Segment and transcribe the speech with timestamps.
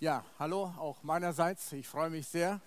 [0.00, 1.72] Ja, hallo auch meinerseits.
[1.72, 2.60] Ich freue mich sehr,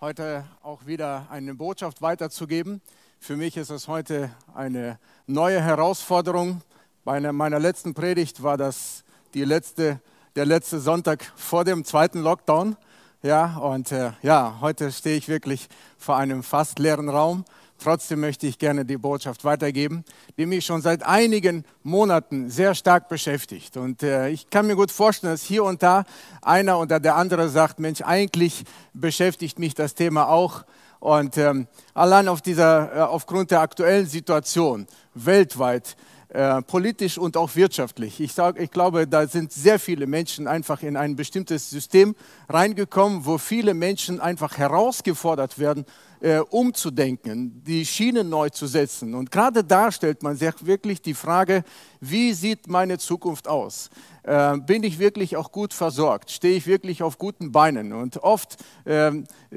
[0.00, 2.80] heute auch wieder eine Botschaft weiterzugeben.
[3.20, 6.62] Für mich ist es heute eine neue Herausforderung.
[7.04, 9.04] Bei meiner letzten Predigt war das
[9.34, 10.00] die letzte,
[10.34, 12.78] der letzte Sonntag vor dem zweiten Lockdown.
[13.20, 15.68] Ja, und äh, ja, heute stehe ich wirklich
[15.98, 17.44] vor einem fast leeren Raum
[17.80, 20.04] Trotzdem möchte ich gerne die Botschaft weitergeben,
[20.36, 23.76] die mich schon seit einigen Monaten sehr stark beschäftigt.
[23.76, 26.04] Und äh, ich kann mir gut vorstellen, dass hier und da
[26.42, 28.64] einer oder der andere sagt, Mensch, eigentlich
[28.94, 30.64] beschäftigt mich das Thema auch.
[31.00, 35.96] Und ähm, allein auf dieser, äh, aufgrund der aktuellen Situation weltweit
[36.30, 38.20] äh, politisch und auch wirtschaftlich.
[38.20, 42.14] Ich, sag, ich glaube, da sind sehr viele Menschen einfach in ein bestimmtes System
[42.50, 45.86] reingekommen, wo viele Menschen einfach herausgefordert werden,
[46.20, 49.14] äh, umzudenken, die Schienen neu zu setzen.
[49.14, 51.64] Und gerade da stellt man sich wirklich die Frage,
[52.00, 53.88] wie sieht meine Zukunft aus?
[54.22, 56.30] Äh, bin ich wirklich auch gut versorgt?
[56.30, 57.94] Stehe ich wirklich auf guten Beinen?
[57.94, 59.12] Und oft äh,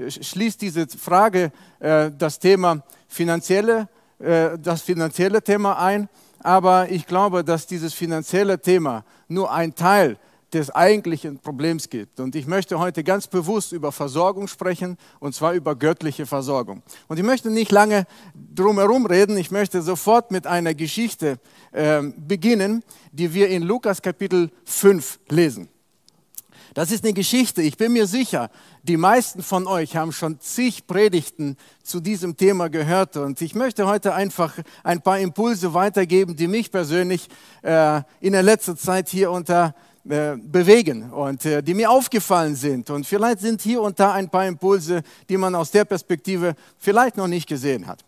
[0.08, 6.08] schließt diese Frage äh, das Thema finanzielle, das finanzielle Thema ein
[6.44, 10.18] aber ich glaube, dass dieses finanzielle Thema nur ein Teil
[10.54, 12.20] des eigentlichen Problems gibt.
[12.20, 16.84] Und ich möchte heute ganz bewusst über Versorgung sprechen, und zwar über göttliche Versorgung.
[17.08, 18.06] Und ich möchte nicht lange
[18.54, 21.40] drum herum reden, ich möchte sofort mit einer Geschichte
[21.72, 25.70] äh, beginnen, die wir in Lukas Kapitel 5 lesen.
[26.74, 28.50] Das ist eine Geschichte, ich bin mir sicher,
[28.84, 33.88] die meisten von euch haben schon zig Predigten zu diesem Thema gehört und ich möchte
[33.88, 37.28] heute einfach ein paar Impulse weitergeben, die mich persönlich
[37.62, 39.76] äh, in der letzten Zeit hier unter
[40.08, 42.90] äh, bewegen und äh, die mir aufgefallen sind.
[42.90, 47.18] Und vielleicht sind hier und da ein paar Impulse, die man aus der Perspektive vielleicht
[47.18, 48.06] noch nicht gesehen hat.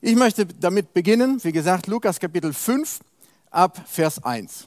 [0.00, 3.00] Ich möchte damit beginnen, wie gesagt, Lukas Kapitel 5
[3.50, 4.66] ab Vers 1.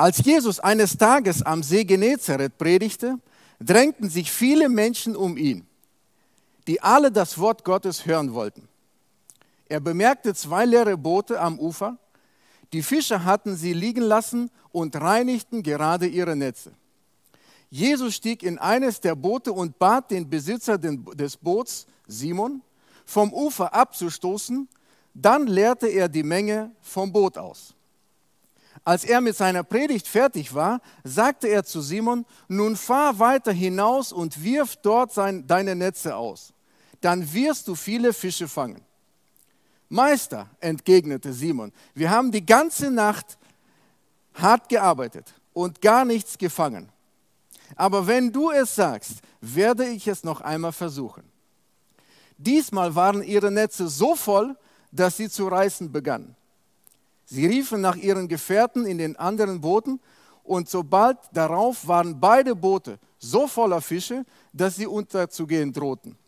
[0.00, 3.18] Als Jesus eines Tages am See Genezareth predigte,
[3.62, 5.66] drängten sich viele Menschen um ihn,
[6.66, 8.66] die alle das Wort Gottes hören wollten.
[9.68, 11.98] Er bemerkte zwei leere Boote am Ufer.
[12.72, 16.72] Die Fischer hatten sie liegen lassen und reinigten gerade ihre Netze.
[17.68, 22.62] Jesus stieg in eines der Boote und bat den Besitzer des Boots, Simon,
[23.04, 24.66] vom Ufer abzustoßen.
[25.12, 27.74] Dann leerte er die Menge vom Boot aus.
[28.84, 34.12] Als er mit seiner Predigt fertig war, sagte er zu Simon, nun fahr weiter hinaus
[34.12, 36.52] und wirf dort sein, deine Netze aus.
[37.00, 38.82] Dann wirst du viele Fische fangen.
[39.88, 43.38] Meister, entgegnete Simon, wir haben die ganze Nacht
[44.34, 46.90] hart gearbeitet und gar nichts gefangen.
[47.76, 51.24] Aber wenn du es sagst, werde ich es noch einmal versuchen.
[52.38, 54.56] Diesmal waren ihre Netze so voll,
[54.90, 56.36] dass sie zu reißen begannen.
[57.30, 60.00] Sie riefen nach ihren Gefährten in den anderen Booten
[60.42, 66.18] und sobald darauf waren beide Boote so voller Fische, dass sie unterzugehen drohten.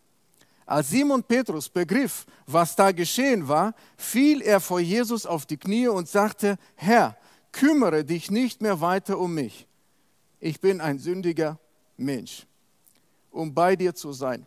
[0.65, 5.89] Als Simon Petrus begriff, was da geschehen war, fiel er vor Jesus auf die Knie
[5.89, 7.17] und sagte, Herr,
[7.51, 9.67] kümmere dich nicht mehr weiter um mich.
[10.39, 11.59] Ich bin ein sündiger
[11.97, 12.47] Mensch,
[13.33, 14.47] um bei dir zu sein.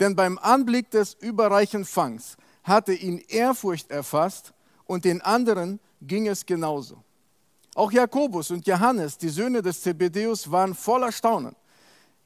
[0.00, 4.54] Denn beim Anblick des überreichen Fangs hatte ihn Ehrfurcht erfasst
[4.92, 7.02] und den anderen ging es genauso.
[7.74, 11.56] Auch Jakobus und Johannes, die Söhne des Zebedeus, waren voller Staunen.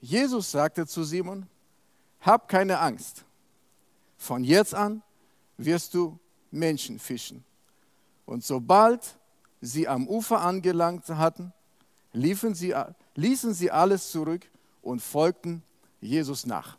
[0.00, 1.46] Jesus sagte zu Simon,
[2.20, 3.24] hab keine Angst.
[4.18, 5.00] Von jetzt an
[5.56, 6.18] wirst du
[6.50, 7.44] Menschen fischen.
[8.24, 9.16] Und sobald
[9.60, 11.52] sie am Ufer angelangt hatten,
[12.12, 12.74] sie,
[13.14, 14.42] ließen sie alles zurück
[14.82, 15.62] und folgten
[16.00, 16.76] Jesus nach.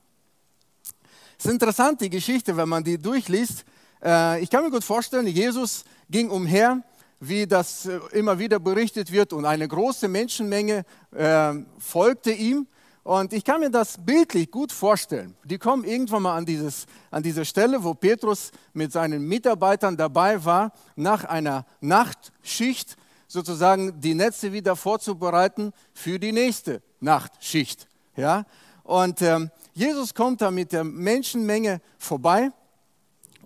[1.37, 3.63] Es ist eine interessante Geschichte, wenn man die durchliest.
[4.03, 6.81] Äh, ich kann mir gut vorstellen, Jesus ging umher,
[7.19, 12.67] wie das äh, immer wieder berichtet wird, und eine große Menschenmenge äh, folgte ihm.
[13.03, 15.33] Und ich kann mir das bildlich gut vorstellen.
[15.45, 20.43] Die kommen irgendwann mal an, dieses, an diese Stelle, wo Petrus mit seinen Mitarbeitern dabei
[20.43, 22.97] war, nach einer Nachtschicht
[23.27, 27.87] sozusagen die Netze wieder vorzubereiten für die nächste Nachtschicht.
[28.17, 28.45] Ja?
[28.83, 32.51] Und ähm, Jesus kommt da mit der Menschenmenge vorbei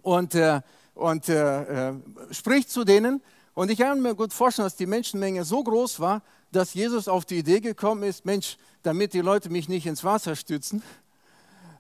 [0.01, 0.62] und, äh,
[0.94, 1.94] und äh, äh,
[2.31, 3.21] spricht zu denen.
[3.53, 6.21] Und ich kann mir gut vorstellen, dass die Menschenmenge so groß war,
[6.51, 10.36] dass Jesus auf die Idee gekommen ist, Mensch, damit die Leute mich nicht ins Wasser
[10.36, 10.83] stützen,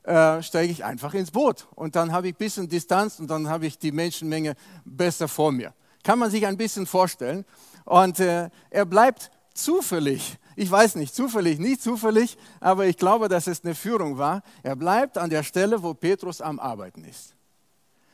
[0.03, 1.67] äh, steige ich einfach ins Boot.
[1.75, 5.51] Und dann habe ich ein bisschen Distanz und dann habe ich die Menschenmenge besser vor
[5.51, 5.73] mir.
[6.03, 7.45] Kann man sich ein bisschen vorstellen.
[7.85, 13.47] Und äh, er bleibt zufällig, ich weiß nicht, zufällig, nicht zufällig, aber ich glaube, dass
[13.47, 14.41] es eine Führung war.
[14.63, 17.35] Er bleibt an der Stelle, wo Petrus am Arbeiten ist.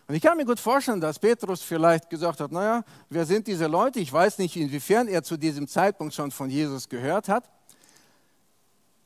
[0.07, 3.68] Und ich kann mir gut vorstellen, dass Petrus vielleicht gesagt hat, naja, wer sind diese
[3.68, 4.00] Leute?
[4.00, 7.50] Ich weiß nicht, inwiefern er zu diesem Zeitpunkt schon von Jesus gehört hat.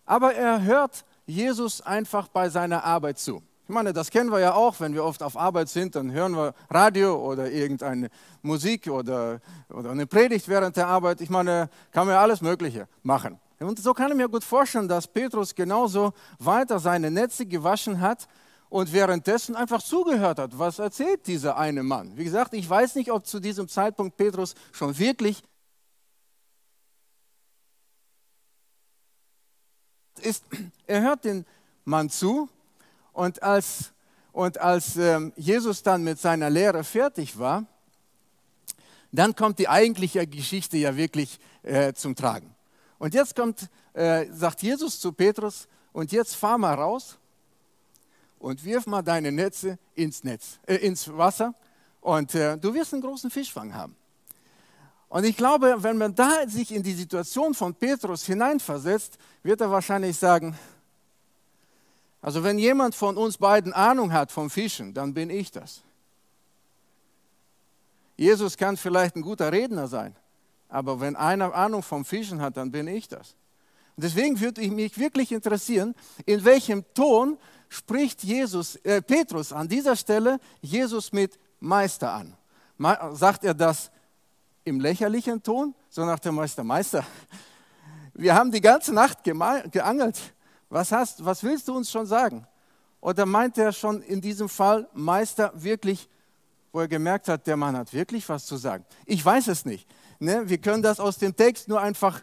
[0.06, 3.42] aber er hört Jesus einfach bei seiner Arbeit zu.
[3.68, 6.36] Ich meine, das kennen wir ja auch, wenn wir oft auf Arbeit sind, dann hören
[6.36, 8.10] wir Radio oder irgendeine
[8.42, 9.40] Musik oder,
[9.70, 11.22] oder eine Predigt während der Arbeit.
[11.22, 13.40] Ich meine, kann man ja alles Mögliche machen.
[13.60, 18.28] Und so kann ich mir gut vorstellen, dass Petrus genauso weiter seine Netze gewaschen hat
[18.72, 20.58] und währenddessen einfach zugehört hat.
[20.58, 22.16] Was erzählt dieser eine Mann?
[22.16, 25.44] Wie gesagt, ich weiß nicht, ob zu diesem Zeitpunkt Petrus schon wirklich
[30.22, 30.46] ist.
[30.88, 31.46] Er hört den
[31.84, 32.48] Mann zu
[33.12, 33.92] und als,
[34.32, 37.66] und als ähm, Jesus dann mit seiner Lehre fertig war,
[39.12, 42.56] dann kommt die eigentliche Geschichte ja wirklich äh, zum Tragen.
[43.00, 47.18] Und jetzt kommt, äh, sagt Jesus zu Petrus, und jetzt fahr mal raus
[48.42, 51.54] und wirf mal deine Netze ins Netz, äh, ins Wasser
[52.02, 53.96] und äh, du wirst einen großen Fischfang haben.
[55.10, 59.70] Und ich glaube, wenn man da sich in die Situation von Petrus hineinversetzt, wird er
[59.70, 60.58] wahrscheinlich sagen,
[62.22, 65.82] also wenn jemand von uns beiden Ahnung hat vom Fischen, dann bin ich das.
[68.16, 70.16] Jesus kann vielleicht ein guter Redner sein,
[70.70, 73.36] aber wenn einer Ahnung vom Fischen hat, dann bin ich das.
[73.98, 75.94] Deswegen würde mich wirklich interessieren,
[76.26, 77.38] in welchem Ton
[77.72, 82.36] spricht Jesus, äh, Petrus an dieser Stelle Jesus mit Meister an.
[83.14, 83.90] Sagt er das
[84.66, 87.06] im lächerlichen Ton, so nach dem Meister, Meister,
[88.14, 90.20] wir haben die ganze Nacht geangelt.
[90.70, 92.46] Was, hast, was willst du uns schon sagen?
[93.00, 96.10] Oder meint er schon in diesem Fall Meister wirklich,
[96.74, 98.86] wo er gemerkt hat, der Mann hat wirklich was zu sagen?
[99.06, 99.88] Ich weiß es nicht.
[100.20, 100.50] Ne?
[100.50, 102.22] Wir können das aus dem Text nur einfach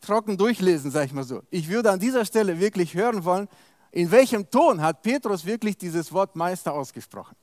[0.00, 1.42] trocken durchlesen, sage ich mal so.
[1.50, 3.48] Ich würde an dieser Stelle wirklich hören wollen,
[3.92, 7.36] in welchem Ton hat Petrus wirklich dieses Wort Meister ausgesprochen.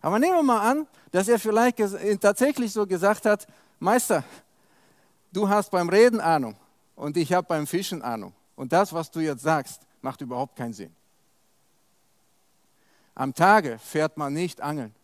[0.00, 1.78] Aber nehmen wir mal an, dass er vielleicht
[2.20, 3.46] tatsächlich so gesagt hat,
[3.78, 4.24] Meister,
[5.32, 6.56] du hast beim Reden Ahnung
[6.96, 8.34] und ich habe beim Fischen Ahnung.
[8.56, 10.94] Und das, was du jetzt sagst, macht überhaupt keinen Sinn.
[13.14, 14.94] Am Tage fährt man nicht angeln.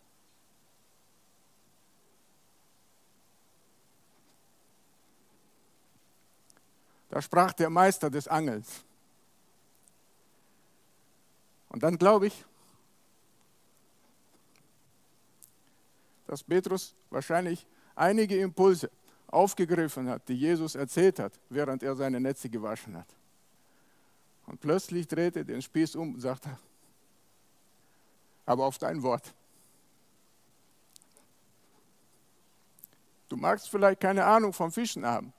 [7.09, 8.83] Da sprach der Meister des Angelns.
[11.71, 12.45] Und dann glaube ich,
[16.27, 17.65] dass Petrus wahrscheinlich
[17.95, 18.91] einige Impulse
[19.27, 23.07] aufgegriffen hat, die Jesus erzählt hat, während er seine Netze gewaschen hat.
[24.47, 26.57] Und plötzlich drehte er den Spieß um und sagte,
[28.45, 29.33] aber auf dein Wort.
[33.29, 35.31] Du magst vielleicht keine Ahnung vom Fischen haben,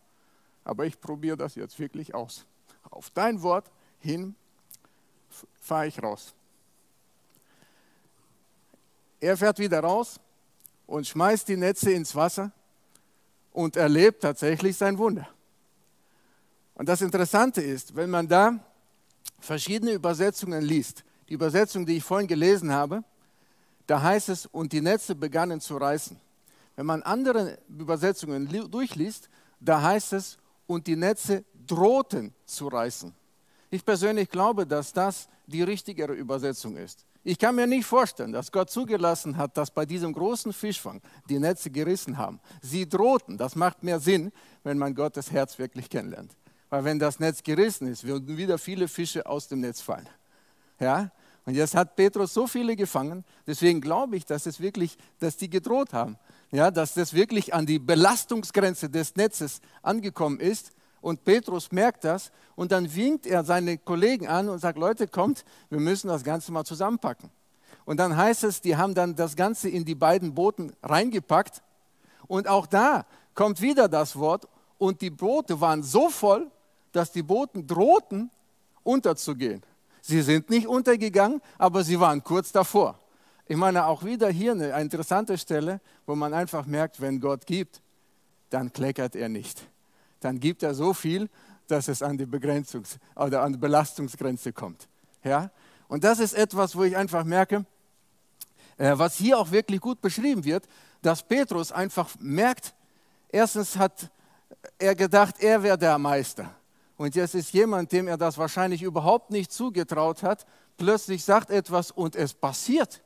[0.65, 2.47] aber ich probiere das jetzt wirklich aus.
[2.91, 4.35] Auf dein Wort hin
[5.61, 6.35] fahre ich raus.
[9.21, 10.19] Er fährt wieder raus
[10.87, 12.51] und schmeißt die Netze ins Wasser
[13.53, 15.29] und erlebt tatsächlich sein Wunder.
[16.75, 18.59] Und das Interessante ist, wenn man da
[19.39, 23.05] verschiedene Übersetzungen liest, die Übersetzung, die ich vorhin gelesen habe,
[23.87, 26.19] da heißt es, und die Netze begannen zu reißen.
[26.77, 29.29] Wenn man andere Übersetzungen durchliest,
[29.61, 33.15] da heißt es, und die Netze drohten zu reißen.
[33.73, 37.07] Ich persönlich glaube, dass das die richtigere Übersetzung ist.
[37.25, 41.39] Ich kann mir nicht vorstellen, dass Gott zugelassen hat, dass bei diesem großen Fischfang die
[41.39, 42.39] Netze gerissen haben.
[42.61, 43.39] Sie drohten.
[43.39, 44.31] Das macht mehr Sinn,
[44.63, 46.37] wenn man Gottes Herz wirklich kennenlernt.
[46.69, 50.07] Weil wenn das Netz gerissen ist, würden wieder viele Fische aus dem Netz fallen.
[50.79, 51.11] Ja?
[51.47, 53.25] Und jetzt hat Petrus so viele gefangen.
[53.47, 56.19] Deswegen glaube ich, dass es wirklich, dass die gedroht haben.
[56.51, 62.31] Ja, dass das wirklich an die Belastungsgrenze des Netzes angekommen ist und Petrus merkt das
[62.55, 66.53] und dann winkt er seine Kollegen an und sagt, Leute, kommt, wir müssen das Ganze
[66.53, 67.29] mal zusammenpacken.
[67.85, 71.61] Und dann heißt es, die haben dann das Ganze in die beiden Booten reingepackt.
[72.29, 73.05] Und auch da
[73.35, 74.49] kommt wieder das Wort.
[74.79, 76.49] Und die Boote waren so voll,
[76.93, 78.31] dass die Booten drohten,
[78.85, 79.63] unterzugehen.
[80.01, 82.99] Sie sind nicht untergegangen, aber sie waren kurz davor.
[83.47, 87.83] Ich meine, auch wieder hier eine interessante Stelle, wo man einfach merkt, wenn Gott gibt,
[88.51, 89.72] dann kleckert er nicht
[90.25, 91.29] dann gibt er so viel,
[91.67, 94.89] dass es an die Begrenzungs- oder an die Belastungsgrenze kommt.
[95.25, 95.51] Ja?
[95.89, 97.65] Und das ist etwas, wo ich einfach merke,
[98.77, 100.67] äh, was hier auch wirklich gut beschrieben wird,
[101.03, 102.75] dass Petrus einfach merkt,
[103.29, 104.11] erstens hat
[104.79, 106.55] er gedacht, er wäre der Meister.
[106.97, 111.91] Und jetzt ist jemand, dem er das wahrscheinlich überhaupt nicht zugetraut hat, plötzlich sagt etwas
[111.91, 113.03] und es passiert.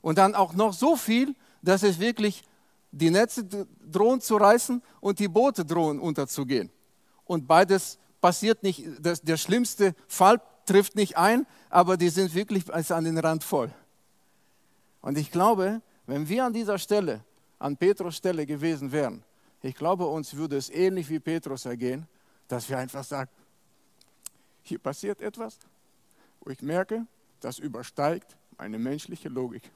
[0.00, 2.44] Und dann auch noch so viel, dass es wirklich
[2.90, 3.44] die Netze
[3.90, 6.70] drohen zu reißen und die Boote drohen unterzugehen.
[7.24, 12.72] Und beides passiert nicht, das, der schlimmste Fall trifft nicht ein, aber die sind wirklich
[12.72, 13.72] an den Rand voll.
[15.00, 17.24] Und ich glaube, wenn wir an dieser Stelle,
[17.58, 19.22] an Petrus Stelle gewesen wären,
[19.62, 22.06] ich glaube, uns würde es ähnlich wie Petrus ergehen,
[22.46, 23.30] dass wir einfach sagen,
[24.62, 25.58] hier passiert etwas,
[26.40, 27.06] wo ich merke,
[27.40, 29.70] das übersteigt meine menschliche Logik.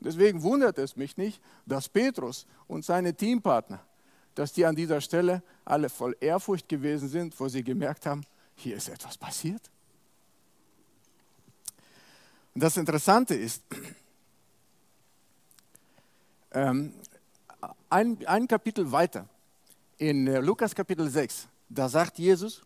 [0.00, 3.80] Deswegen wundert es mich nicht, dass Petrus und seine Teampartner,
[4.34, 8.24] dass die an dieser Stelle alle voll Ehrfurcht gewesen sind, wo sie gemerkt haben,
[8.54, 9.70] hier ist etwas passiert.
[12.54, 13.62] Und das Interessante ist,
[16.52, 16.94] ähm,
[17.90, 19.28] ein, ein Kapitel weiter,
[19.98, 22.62] in äh, Lukas Kapitel 6, da sagt Jesus,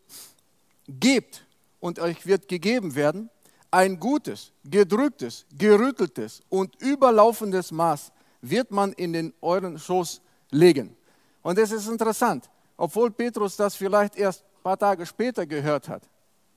[0.89, 1.45] gebt
[1.81, 3.31] und euch wird gegeben werden
[3.71, 8.13] ein gutes, gedrücktes, gerütteltes und überlaufendes Maß
[8.43, 10.97] wird man in den euren Schoß legen.
[11.43, 16.03] Und es ist interessant, obwohl Petrus das vielleicht erst ein paar Tage später gehört hat,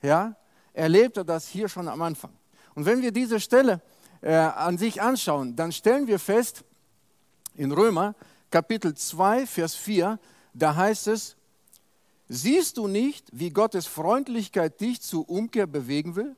[0.01, 0.35] ja,
[0.73, 2.31] erlebte das hier schon am Anfang.
[2.75, 3.81] Und wenn wir diese Stelle
[4.21, 6.63] äh, an sich anschauen, dann stellen wir fest,
[7.55, 8.15] in Römer
[8.49, 10.19] Kapitel 2, Vers 4,
[10.53, 11.35] da heißt es,
[12.27, 16.35] siehst du nicht, wie Gottes Freundlichkeit dich zur Umkehr bewegen will?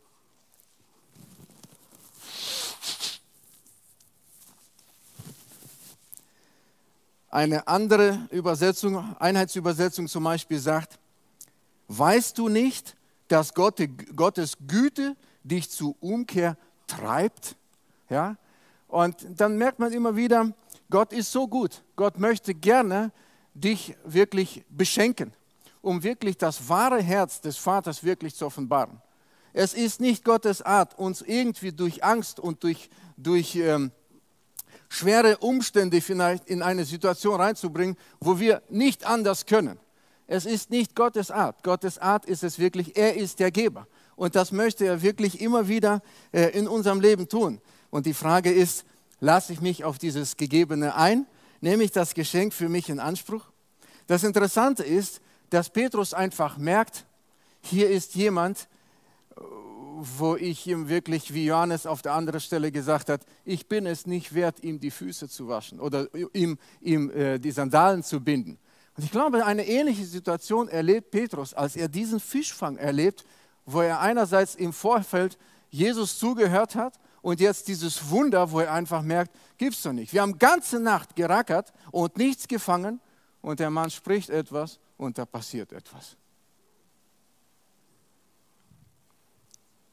[7.35, 10.97] Eine andere Übersetzung, Einheitsübersetzung zum Beispiel sagt,
[11.89, 12.95] weißt du nicht,
[13.27, 13.77] dass Gott,
[14.15, 16.55] Gottes Güte dich zur Umkehr
[16.87, 17.57] treibt?
[18.09, 18.37] Ja?
[18.87, 20.53] Und dann merkt man immer wieder,
[20.89, 21.83] Gott ist so gut.
[21.97, 23.11] Gott möchte gerne
[23.53, 25.33] dich wirklich beschenken,
[25.81, 29.01] um wirklich das wahre Herz des Vaters wirklich zu offenbaren.
[29.51, 33.91] Es ist nicht Gottes Art, uns irgendwie durch Angst und durch, durch ähm,
[34.89, 39.79] schwere Umstände vielleicht in eine Situation reinzubringen, wo wir nicht anders können.
[40.27, 41.63] Es ist nicht Gottes Art.
[41.63, 43.87] Gottes Art ist es wirklich, er ist der Geber.
[44.15, 46.01] Und das möchte er wirklich immer wieder
[46.31, 47.61] äh, in unserem Leben tun.
[47.89, 48.85] Und die Frage ist,
[49.19, 51.27] lasse ich mich auf dieses Gegebene ein?
[51.61, 53.45] Nehme ich das Geschenk für mich in Anspruch?
[54.07, 57.05] Das Interessante ist, dass Petrus einfach merkt,
[57.61, 58.67] hier ist jemand,
[60.17, 64.05] wo ich ihm wirklich, wie Johannes auf der anderen Stelle gesagt hat, ich bin es
[64.05, 68.57] nicht wert, ihm die Füße zu waschen oder ihm, ihm äh, die Sandalen zu binden.
[68.97, 73.25] Und ich glaube, eine ähnliche Situation erlebt Petrus, als er diesen Fischfang erlebt,
[73.65, 75.37] wo er einerseits im Vorfeld
[75.69, 80.13] Jesus zugehört hat und jetzt dieses Wunder, wo er einfach merkt, gibt's doch nicht.
[80.13, 83.01] Wir haben ganze Nacht gerackert und nichts gefangen
[83.41, 86.15] und der Mann spricht etwas und da passiert etwas.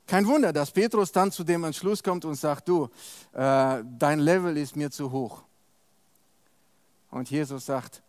[0.07, 2.89] Kein Wunder, dass Petrus dann zu dem Entschluss kommt und sagt, du,
[3.33, 5.43] äh, dein Level ist mir zu hoch.
[7.11, 8.03] Und Jesus sagt,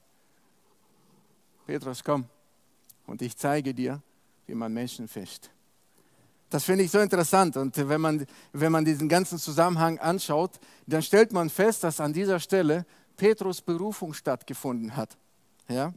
[1.65, 2.25] Petrus, komm
[3.07, 4.01] und ich zeige dir,
[4.47, 5.49] wie man Menschen fischt.
[6.49, 7.57] Das finde ich so interessant.
[7.57, 12.13] Und wenn man, wenn man diesen ganzen Zusammenhang anschaut, dann stellt man fest, dass an
[12.13, 12.85] dieser Stelle
[13.17, 15.17] Petrus Berufung stattgefunden hat.
[15.67, 15.93] Ja?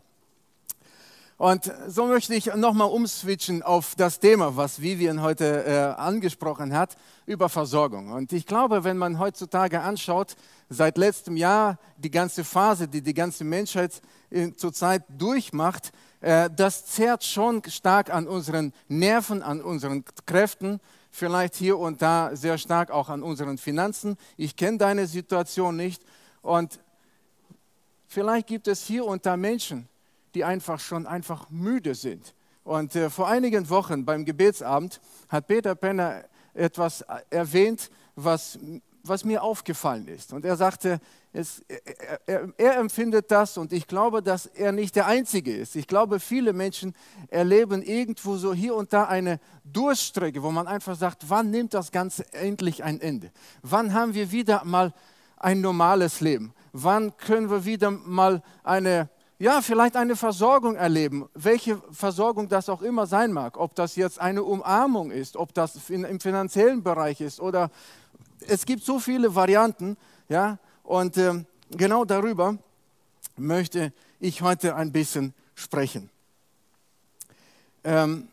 [1.38, 6.96] Und so möchte ich nochmal umswitchen auf das Thema, was Vivian heute äh, angesprochen hat,
[7.26, 8.10] über Versorgung.
[8.10, 10.34] Und ich glaube, wenn man heutzutage anschaut,
[10.70, 14.00] seit letztem Jahr die ganze Phase, die die ganze Menschheit
[14.30, 21.54] äh, zurzeit durchmacht, äh, das zerrt schon stark an unseren Nerven, an unseren Kräften, vielleicht
[21.54, 24.16] hier und da sehr stark auch an unseren Finanzen.
[24.38, 26.02] Ich kenne deine Situation nicht
[26.40, 26.80] und
[28.06, 29.86] vielleicht gibt es hier und da Menschen,
[30.36, 32.34] die einfach schon einfach müde sind.
[32.62, 35.00] Und äh, vor einigen Wochen beim Gebetsabend
[35.30, 38.58] hat Peter Penner etwas erwähnt, was,
[39.02, 40.34] was mir aufgefallen ist.
[40.34, 41.00] Und er sagte,
[41.32, 45.74] es, er, er, er, empfindet das und ich glaube, dass er nicht der Einzige ist.
[45.74, 46.94] Ich glaube, viele Menschen
[47.28, 51.92] erleben irgendwo so hier und da eine Durststrecke, wo man einfach sagt, wann nimmt das
[51.92, 53.30] Ganze endlich ein Ende?
[53.62, 54.92] Wann haben wir wieder mal
[55.38, 56.52] ein normales Leben?
[56.72, 62.82] Wann können wir wieder mal eine ja, vielleicht eine Versorgung erleben, welche Versorgung das auch
[62.82, 67.40] immer sein mag, ob das jetzt eine Umarmung ist, ob das im finanziellen Bereich ist
[67.40, 67.70] oder
[68.46, 69.96] es gibt so viele Varianten,
[70.28, 72.58] ja, und äh, genau darüber
[73.36, 76.10] möchte ich heute ein bisschen sprechen.
[77.84, 78.28] Ähm,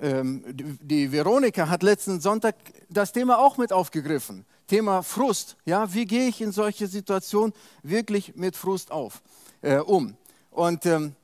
[0.00, 2.54] ähm, die Veronika hat letzten Sonntag
[2.88, 4.46] das Thema auch mit aufgegriffen.
[4.70, 5.56] Thema Frust.
[5.64, 9.20] Ja, wie gehe ich in solche Situationen wirklich mit Frust auf,
[9.62, 10.16] äh, um?
[10.52, 11.16] Und ähm,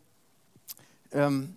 [1.12, 1.56] ähm,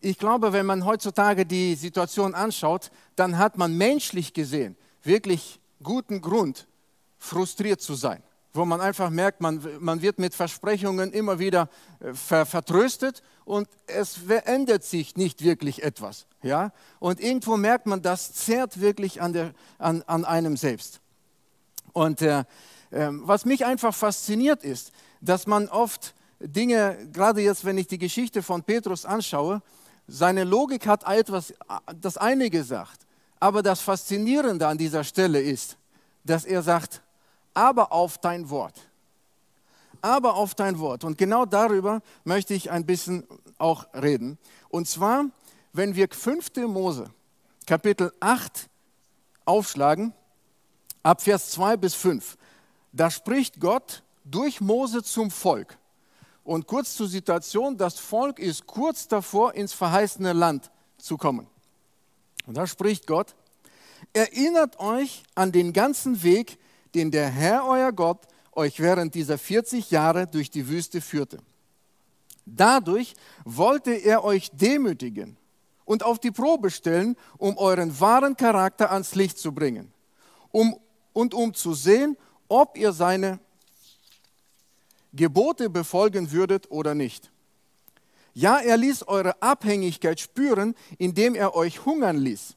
[0.00, 6.20] ich glaube, wenn man heutzutage die Situation anschaut, dann hat man menschlich gesehen wirklich guten
[6.20, 6.68] Grund,
[7.18, 11.68] frustriert zu sein wo man einfach merkt, man, man wird mit Versprechungen immer wieder
[12.00, 16.26] äh, ver, vertröstet und es verändert sich nicht wirklich etwas.
[16.42, 16.72] Ja?
[16.98, 21.02] Und irgendwo merkt man, das zehrt wirklich an, der, an, an einem selbst.
[21.96, 22.40] Und äh,
[22.90, 27.96] äh, was mich einfach fasziniert ist, dass man oft Dinge, gerade jetzt, wenn ich die
[27.96, 29.62] Geschichte von Petrus anschaue,
[30.06, 31.54] seine Logik hat etwas,
[31.98, 33.00] das eine gesagt.
[33.40, 35.78] Aber das Faszinierende an dieser Stelle ist,
[36.22, 37.00] dass er sagt,
[37.54, 38.74] aber auf dein Wort.
[40.02, 41.02] Aber auf dein Wort.
[41.02, 43.24] Und genau darüber möchte ich ein bisschen
[43.56, 44.36] auch reden.
[44.68, 45.24] Und zwar,
[45.72, 46.56] wenn wir 5.
[46.68, 47.08] Mose,
[47.64, 48.68] Kapitel 8
[49.46, 50.12] aufschlagen,
[51.06, 52.36] ab Vers 2 bis 5,
[52.92, 55.78] da spricht Gott durch Mose zum Volk.
[56.42, 61.46] Und kurz zur Situation, das Volk ist kurz davor, ins verheißene Land zu kommen.
[62.46, 63.36] Und da spricht Gott,
[64.12, 66.58] erinnert euch an den ganzen Weg,
[66.94, 71.38] den der Herr, euer Gott, euch während dieser 40 Jahre durch die Wüste führte.
[72.46, 75.36] Dadurch wollte er euch demütigen
[75.84, 79.92] und auf die Probe stellen, um euren wahren Charakter ans Licht zu bringen
[80.56, 80.74] um,
[81.16, 82.14] und um zu sehen,
[82.46, 83.38] ob ihr seine
[85.14, 87.30] Gebote befolgen würdet oder nicht.
[88.34, 92.54] Ja, er ließ eure Abhängigkeit spüren, indem er euch hungern ließ.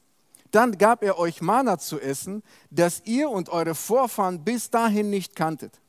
[0.50, 5.34] Dann gab er euch Mana zu essen, das ihr und eure Vorfahren bis dahin nicht
[5.34, 5.80] kanntet.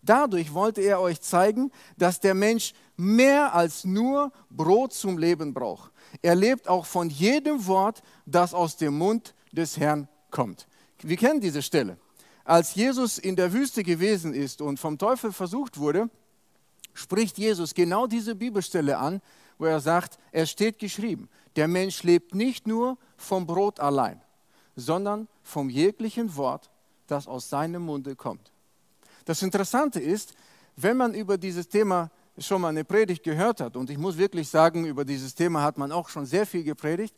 [0.00, 5.90] Dadurch wollte er euch zeigen, dass der Mensch mehr als nur Brot zum Leben braucht.
[6.22, 10.68] Er lebt auch von jedem Wort, das aus dem Mund des Herrn kommt.
[11.02, 11.98] Wir kennen diese Stelle
[12.48, 16.08] als Jesus in der Wüste gewesen ist und vom Teufel versucht wurde,
[16.94, 19.20] spricht Jesus genau diese Bibelstelle an,
[19.58, 24.22] wo er sagt, es steht geschrieben, der Mensch lebt nicht nur vom Brot allein,
[24.76, 26.70] sondern vom jeglichen Wort,
[27.06, 28.50] das aus seinem Munde kommt.
[29.26, 30.32] Das Interessante ist,
[30.74, 34.48] wenn man über dieses Thema schon mal eine Predigt gehört hat, und ich muss wirklich
[34.48, 37.14] sagen, über dieses Thema hat man auch schon sehr viel gepredigt,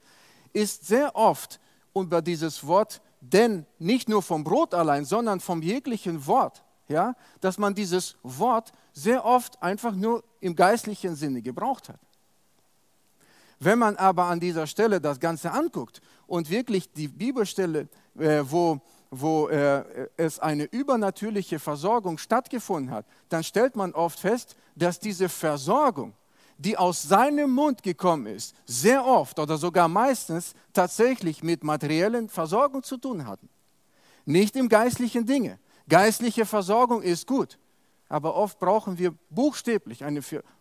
[0.52, 1.60] ist sehr oft
[1.94, 7.58] über dieses Wort denn nicht nur vom Brot allein, sondern vom jeglichen Wort, ja, dass
[7.58, 12.00] man dieses Wort sehr oft einfach nur im geistlichen Sinne gebraucht hat.
[13.58, 18.80] Wenn man aber an dieser Stelle das Ganze anguckt und wirklich die Bibelstelle, äh, wo,
[19.10, 25.28] wo äh, es eine übernatürliche Versorgung stattgefunden hat, dann stellt man oft fest, dass diese
[25.28, 26.14] Versorgung
[26.60, 32.82] die aus seinem Mund gekommen ist, sehr oft oder sogar meistens tatsächlich mit materiellen Versorgung
[32.82, 33.48] zu tun hatten.
[34.26, 35.58] Nicht im geistlichen Dinge.
[35.88, 37.58] Geistliche Versorgung ist gut,
[38.10, 40.20] aber oft brauchen wir buchstäblich eine,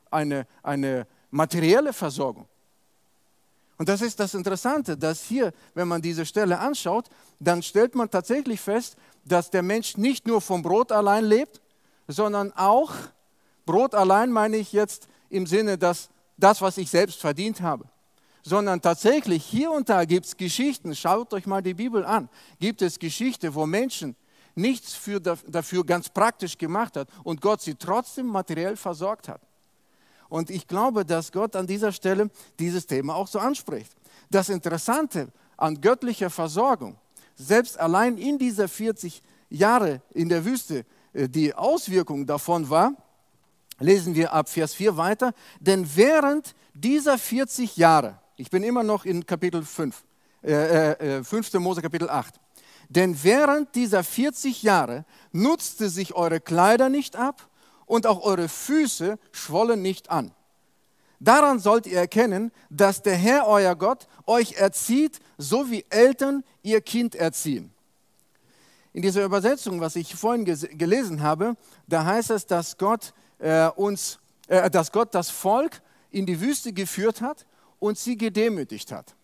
[0.09, 2.47] eine, eine materielle Versorgung.
[3.77, 7.09] Und das ist das Interessante, dass hier, wenn man diese Stelle anschaut,
[7.41, 11.61] dann stellt man tatsächlich fest, dass der Mensch nicht nur vom Brot allein lebt,
[12.07, 12.93] sondern auch,
[13.65, 17.85] Brot allein meine ich jetzt im Sinne, dass das, was ich selbst verdient habe,
[18.43, 22.81] sondern tatsächlich hier und da gibt es Geschichten, schaut euch mal die Bibel an, gibt
[22.81, 24.15] es Geschichten, wo Menschen
[24.55, 29.41] nichts für, dafür ganz praktisch gemacht hat und Gott sie trotzdem materiell versorgt hat.
[30.29, 33.91] Und ich glaube, dass Gott an dieser Stelle dieses Thema auch so anspricht.
[34.29, 36.97] Das Interessante an göttlicher Versorgung,
[37.35, 42.93] selbst allein in dieser 40 Jahre in der Wüste, äh, die Auswirkung davon war,
[43.79, 49.05] lesen wir ab Vers 4 weiter, denn während dieser 40 Jahre, ich bin immer noch
[49.05, 50.03] in Kapitel 5,
[50.43, 51.53] äh, äh, 5.
[51.53, 52.35] Äh, Mose Kapitel 8,
[52.89, 57.49] denn während dieser 40 Jahre nutzte sich eure Kleider nicht ab
[57.85, 60.31] und auch eure Füße schwollen nicht an.
[61.19, 66.81] Daran sollt ihr erkennen, dass der Herr euer Gott euch erzieht, so wie Eltern ihr
[66.81, 67.73] Kind erziehen.
[68.93, 71.55] In dieser Übersetzung, was ich vorhin gelesen habe,
[71.87, 76.73] da heißt es, dass Gott äh, uns, äh, dass Gott das Volk in die Wüste
[76.73, 77.45] geführt hat
[77.79, 79.15] und sie gedemütigt hat.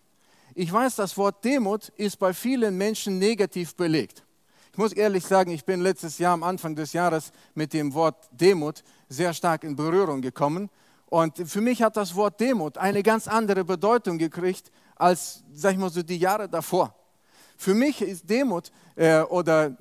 [0.54, 4.24] Ich weiß, das Wort Demut ist bei vielen Menschen negativ belegt.
[4.72, 8.28] Ich muss ehrlich sagen, ich bin letztes Jahr am Anfang des Jahres mit dem Wort
[8.30, 10.70] Demut sehr stark in Berührung gekommen.
[11.06, 15.78] Und für mich hat das Wort Demut eine ganz andere Bedeutung gekriegt als, sag ich
[15.78, 16.94] mal so, die Jahre davor.
[17.56, 19.74] Für mich ist Demut äh, oder äh,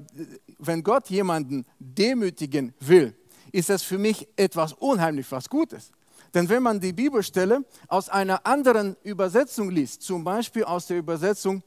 [0.59, 3.13] wenn Gott jemanden demütigen will,
[3.55, 5.91] ist das für mich etwas unheimlich was Gutes.
[6.33, 11.63] Denn wenn man die Bibelstelle aus einer anderen Übersetzung liest, zum Beispiel aus der Übersetzung,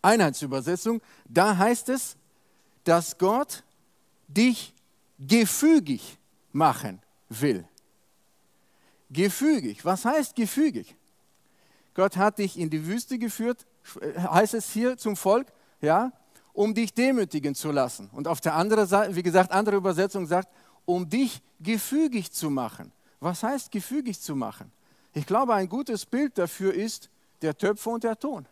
[0.00, 2.16] Einheitsübersetzung, da heißt es,
[2.84, 3.62] dass Gott
[4.28, 4.72] dich
[5.18, 6.16] gefügig
[6.52, 7.66] machen will.
[9.10, 9.84] Gefügig.
[9.84, 10.96] Was heißt gefügig?
[11.92, 13.66] Gott hat dich in die Wüste geführt,
[14.16, 15.48] heißt es hier zum Volk,
[15.82, 16.12] ja,
[16.54, 18.08] um dich demütigen zu lassen.
[18.12, 20.48] Und auf der anderen Seite, wie gesagt, andere Übersetzung sagt,
[20.84, 22.92] um dich gefügig zu machen.
[23.20, 24.70] Was heißt gefügig zu machen?
[25.14, 27.08] Ich glaube, ein gutes Bild dafür ist
[27.42, 28.46] der Töpfer und der Ton.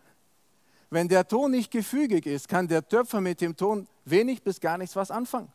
[0.91, 4.79] Wenn der Ton nicht gefügig ist, kann der Töpfer mit dem Ton wenig bis gar
[4.79, 5.53] nichts was anfangen.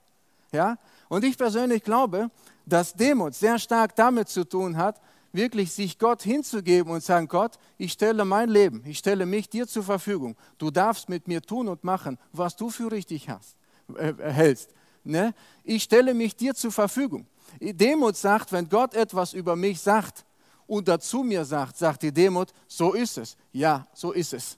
[0.51, 0.77] Ja?
[1.09, 2.29] Und ich persönlich glaube,
[2.65, 4.99] dass Demut sehr stark damit zu tun hat,
[5.31, 9.67] wirklich sich Gott hinzugeben und sagen, Gott, ich stelle mein Leben, ich stelle mich dir
[9.67, 10.35] zur Verfügung.
[10.57, 13.55] Du darfst mit mir tun und machen, was du für richtig hast,
[13.95, 14.73] äh, hältst.
[15.07, 15.33] Ne?
[15.63, 17.25] Ich stelle mich dir zur Verfügung.
[17.59, 20.25] Demut sagt, wenn Gott etwas über mich sagt
[20.67, 23.37] und dazu mir sagt, sagt die Demut, so ist es.
[23.51, 24.57] Ja, so ist es.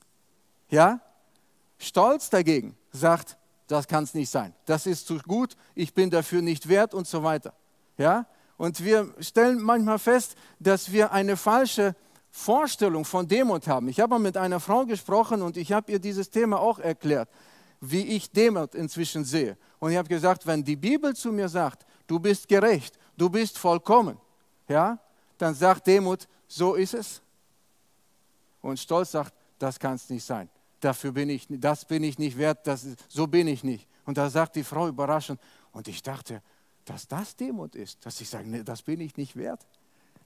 [0.70, 1.00] Ja?
[1.78, 4.54] Stolz dagegen sagt, das kann es nicht sein.
[4.66, 7.54] Das ist zu gut, ich bin dafür nicht wert und so weiter.
[7.98, 8.26] Ja?
[8.58, 11.96] Und wir stellen manchmal fest, dass wir eine falsche
[12.32, 13.88] Vorstellung von Demut haben.
[13.88, 17.30] Ich habe mal mit einer Frau gesprochen und ich habe ihr dieses Thema auch erklärt,
[17.82, 19.58] wie ich Demut inzwischen sehe.
[19.80, 23.58] Und ich habe gesagt, wenn die Bibel zu mir sagt, du bist gerecht, du bist
[23.58, 24.18] vollkommen,
[24.68, 25.00] ja,
[25.38, 27.22] dann sagt Demut, so ist es.
[28.62, 30.50] Und Stolz sagt, das kann es nicht sein.
[30.80, 33.88] Dafür bin ich, das bin ich nicht wert, das, so bin ich nicht.
[34.06, 35.40] Und da sagt die Frau überraschend,
[35.72, 36.42] und ich dachte,
[36.86, 39.66] dass das Demut ist, dass ich sage, nee, das bin ich nicht wert.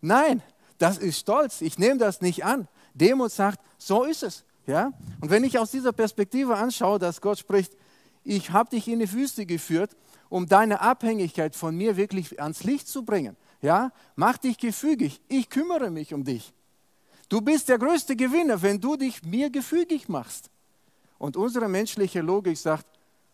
[0.02, 0.42] Nein,
[0.78, 1.62] das ist Stolz.
[1.62, 2.68] Ich nehme das nicht an.
[2.94, 4.44] Demut sagt, so ist es.
[4.66, 4.94] Ja?
[5.22, 7.74] Und wenn ich aus dieser Perspektive anschaue, dass Gott spricht,
[8.24, 9.96] ich habe dich in die Wüste geführt,
[10.30, 13.36] um deine Abhängigkeit von mir wirklich ans Licht zu bringen.
[13.62, 13.92] Ja?
[14.16, 15.22] Mach dich gefügig.
[15.28, 16.54] Ich kümmere mich um dich.
[17.30, 20.50] Du bist der größte Gewinner, wenn du dich mir gefügig machst.
[21.18, 22.86] Und unsere menschliche Logik sagt,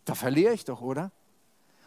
[0.04, 1.10] da verliere ich doch, oder?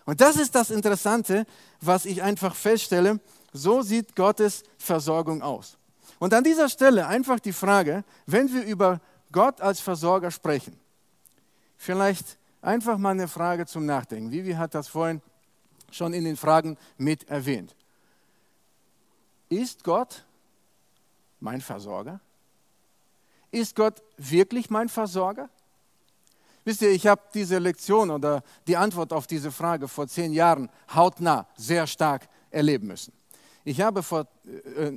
[0.05, 1.45] Und das ist das Interessante,
[1.79, 3.19] was ich einfach feststelle.
[3.53, 5.77] So sieht Gottes Versorgung aus.
[6.19, 9.01] Und an dieser Stelle einfach die Frage, wenn wir über
[9.33, 10.79] Gott als Versorger sprechen,
[11.75, 14.31] vielleicht einfach mal eine Frage zum Nachdenken.
[14.31, 15.21] Vivi hat das vorhin
[15.91, 17.75] schon in den Fragen mit erwähnt.
[19.49, 20.23] Ist Gott
[21.41, 22.21] mein Versorger?
[23.51, 25.49] Ist Gott wirklich mein Versorger?
[26.65, 30.69] Wisst ihr, ich habe diese Lektion oder die Antwort auf diese Frage vor zehn Jahren
[30.95, 33.13] hautnah sehr stark erleben müssen.
[33.65, 34.27] Ich habe vor,
[34.77, 34.93] äh,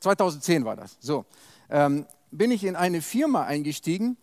[0.00, 1.24] 2010 war das, so,
[1.70, 4.16] ähm, bin ich in eine Firma eingestiegen,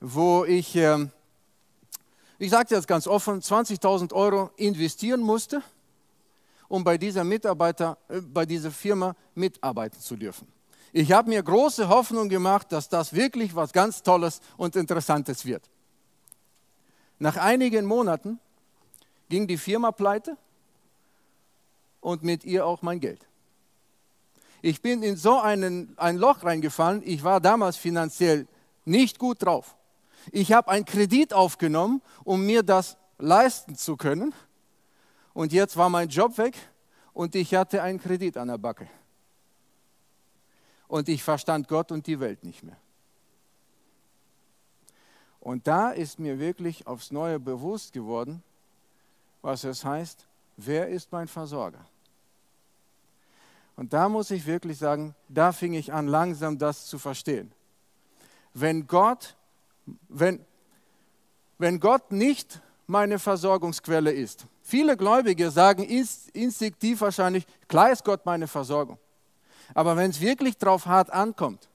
[0.00, 1.06] wo ich, äh,
[2.38, 5.62] ich sage jetzt ganz offen, 20.000 Euro investieren musste,
[6.68, 10.48] um bei dieser Mitarbeiter, äh, bei dieser Firma mitarbeiten zu dürfen.
[10.92, 15.68] Ich habe mir große Hoffnung gemacht, dass das wirklich was ganz Tolles und Interessantes wird.
[17.18, 18.38] Nach einigen Monaten
[19.28, 20.36] ging die Firma pleite
[22.00, 23.26] und mit ihr auch mein Geld.
[24.66, 27.02] Ich bin in so einen, ein Loch reingefallen.
[27.04, 28.48] Ich war damals finanziell
[28.86, 29.76] nicht gut drauf.
[30.32, 34.34] Ich habe einen Kredit aufgenommen, um mir das leisten zu können.
[35.34, 36.56] Und jetzt war mein Job weg
[37.12, 38.88] und ich hatte einen Kredit an der Backe
[40.88, 42.78] und ich verstand Gott und die Welt nicht mehr.
[45.40, 48.42] Und da ist mir wirklich aufs Neue bewusst geworden,
[49.42, 51.84] was es heißt, wer ist mein Versorger?
[53.76, 57.52] Und da muss ich wirklich sagen, da fing ich an, langsam das zu verstehen.
[58.52, 59.36] Wenn Gott,
[60.08, 60.44] wenn,
[61.58, 68.46] wenn Gott nicht meine Versorgungsquelle ist, viele Gläubige sagen instinktiv wahrscheinlich, klar ist Gott meine
[68.46, 68.98] Versorgung.
[69.74, 71.68] Aber wenn es wirklich drauf hart ankommt,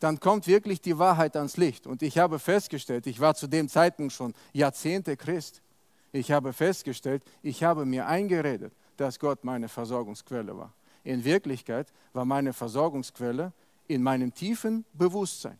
[0.00, 1.86] dann kommt wirklich die Wahrheit ans Licht.
[1.86, 5.62] Und ich habe festgestellt, ich war zu dem Zeitpunkt schon Jahrzehnte Christ.
[6.10, 10.72] Ich habe festgestellt, ich habe mir eingeredet, dass Gott meine Versorgungsquelle war.
[11.04, 13.52] In Wirklichkeit war meine Versorgungsquelle
[13.88, 15.58] in meinem tiefen Bewusstsein,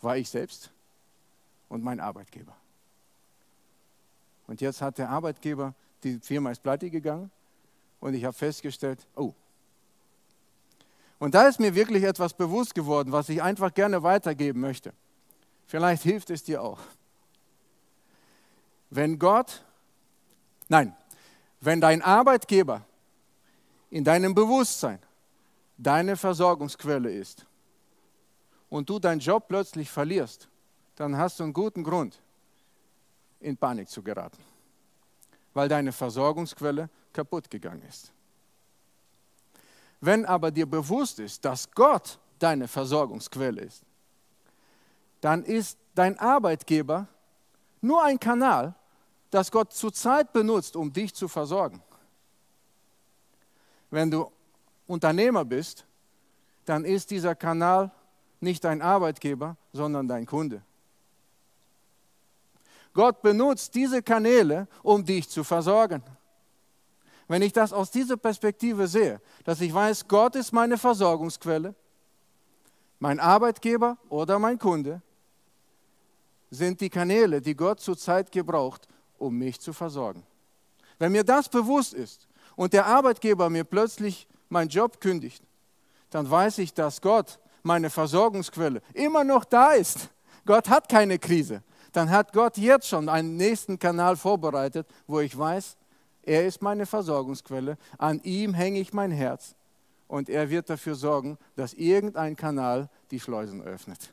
[0.00, 0.70] war ich selbst
[1.68, 2.56] und mein Arbeitgeber.
[4.46, 7.30] Und jetzt hat der Arbeitgeber, die Firma ist pleite gegangen
[8.00, 9.34] und ich habe festgestellt, oh,
[11.18, 14.92] und da ist mir wirklich etwas bewusst geworden, was ich einfach gerne weitergeben möchte.
[15.66, 16.78] Vielleicht hilft es dir auch.
[18.90, 19.64] Wenn Gott,
[20.68, 20.94] nein,
[21.60, 22.82] wenn dein Arbeitgeber
[23.94, 24.98] in deinem Bewusstsein
[25.78, 27.46] deine Versorgungsquelle ist
[28.68, 30.48] und du deinen Job plötzlich verlierst,
[30.96, 32.20] dann hast du einen guten Grund,
[33.38, 34.42] in Panik zu geraten,
[35.52, 38.12] weil deine Versorgungsquelle kaputt gegangen ist.
[40.00, 43.84] Wenn aber dir bewusst ist, dass Gott deine Versorgungsquelle ist,
[45.20, 47.06] dann ist dein Arbeitgeber
[47.80, 48.74] nur ein Kanal,
[49.30, 51.80] das Gott zurzeit benutzt, um dich zu versorgen.
[53.94, 54.28] Wenn du
[54.88, 55.86] Unternehmer bist,
[56.64, 57.92] dann ist dieser Kanal
[58.40, 60.62] nicht dein Arbeitgeber, sondern dein Kunde.
[62.92, 66.02] Gott benutzt diese Kanäle, um dich zu versorgen.
[67.28, 71.72] Wenn ich das aus dieser Perspektive sehe, dass ich weiß, Gott ist meine Versorgungsquelle,
[72.98, 75.02] mein Arbeitgeber oder mein Kunde,
[76.50, 80.24] sind die Kanäle, die Gott zurzeit gebraucht, um mich zu versorgen.
[80.98, 85.42] Wenn mir das bewusst ist und der Arbeitgeber mir plötzlich meinen Job kündigt,
[86.10, 90.10] dann weiß ich, dass Gott, meine Versorgungsquelle, immer noch da ist.
[90.46, 91.62] Gott hat keine Krise.
[91.92, 95.76] Dann hat Gott jetzt schon einen nächsten Kanal vorbereitet, wo ich weiß,
[96.22, 99.54] er ist meine Versorgungsquelle, an ihm hänge ich mein Herz
[100.08, 104.12] und er wird dafür sorgen, dass irgendein Kanal die Schleusen öffnet.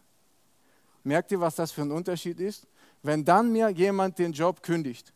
[1.04, 2.68] Merkt ihr, was das für ein Unterschied ist?
[3.02, 5.14] Wenn dann mir jemand den Job kündigt,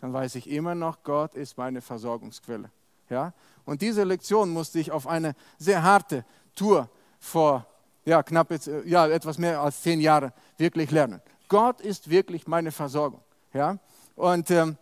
[0.00, 2.70] dann weiß ich immer noch, Gott ist meine Versorgungsquelle.
[3.10, 3.32] Ja?
[3.64, 7.66] Und diese Lektion musste ich auf eine sehr harte Tour vor
[8.04, 11.20] ja, knapp jetzt, ja, etwas mehr als zehn Jahren wirklich lernen.
[11.48, 13.20] Gott ist wirklich meine Versorgung.
[13.52, 13.78] Ja?
[14.16, 14.76] Und ähm,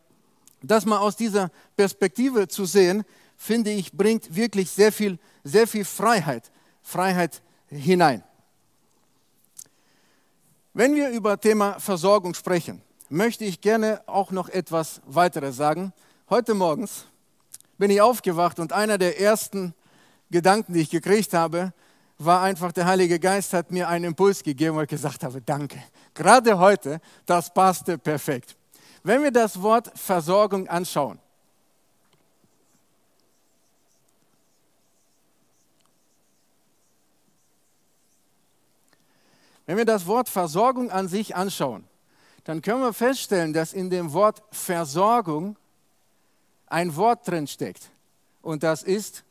[0.63, 3.05] das mal aus dieser Perspektive zu sehen,
[3.37, 6.51] finde ich, bringt wirklich sehr viel, sehr viel Freiheit,
[6.83, 8.23] Freiheit hinein.
[10.73, 15.93] Wenn wir über Thema Versorgung sprechen, möchte ich gerne auch noch etwas weiteres sagen.
[16.29, 17.07] Heute morgens
[17.79, 19.75] bin ich aufgewacht und einer der ersten
[20.31, 21.73] Gedanken, die ich gekriegt habe,
[22.19, 25.83] war einfach, der Heilige Geist hat mir einen Impuls gegeben, wo ich gesagt habe, danke.
[26.15, 28.57] Gerade heute, das passte perfekt.
[29.03, 31.19] Wenn wir das Wort Versorgung anschauen,
[39.67, 41.85] Wenn wir das Wort Versorgung an sich anschauen,
[42.47, 45.57] dann können wir feststellen, dass in dem Wort Versorgung
[46.69, 47.91] ein Wort drin steckt.
[48.41, 49.25] Und das ist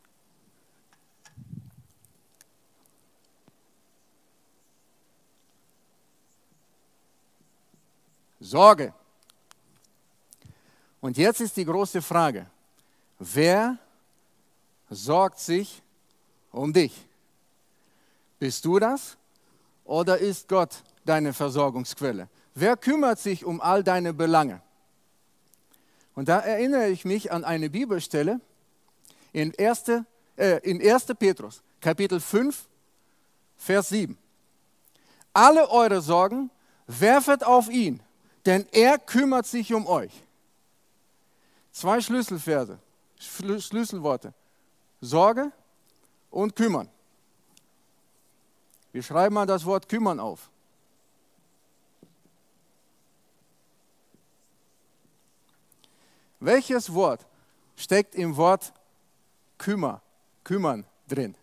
[8.38, 8.92] Sorge.
[11.00, 12.44] Und jetzt ist die große Frage,
[13.18, 13.78] wer
[14.90, 15.82] sorgt sich
[16.52, 16.92] um dich?
[18.38, 19.16] Bist du das
[19.86, 22.28] oder ist Gott deine Versorgungsquelle?
[22.58, 24.62] Wer kümmert sich um all deine Belange?
[26.14, 28.40] Und da erinnere ich mich an eine Bibelstelle
[29.34, 29.88] in 1.
[30.36, 31.04] Äh, in 1.
[31.18, 32.66] Petrus, Kapitel 5,
[33.58, 34.16] Vers 7.
[35.34, 36.50] Alle eure Sorgen
[36.86, 38.02] werfet auf ihn,
[38.46, 40.24] denn er kümmert sich um euch.
[41.72, 42.78] Zwei Schlüsselverse,
[43.18, 44.32] Schlüsselworte.
[45.02, 45.52] Sorge
[46.30, 46.88] und kümmern.
[48.92, 50.48] Wir schreiben mal das Wort kümmern auf.
[56.40, 57.26] Welches Wort
[57.76, 58.72] steckt im Wort
[59.58, 60.02] kümmer,
[60.44, 61.34] kümmern drin?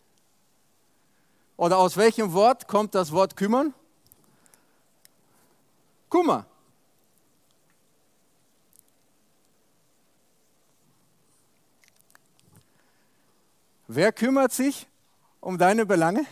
[1.57, 3.73] Oder aus welchem Wort kommt das Wort kümmern?
[6.09, 6.45] Kummer.
[13.87, 14.87] Wer kümmert sich
[15.39, 16.25] um deine Belange?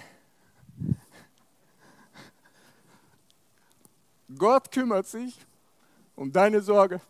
[4.38, 5.38] Gott kümmert sich
[6.15, 7.02] um deine Sorge.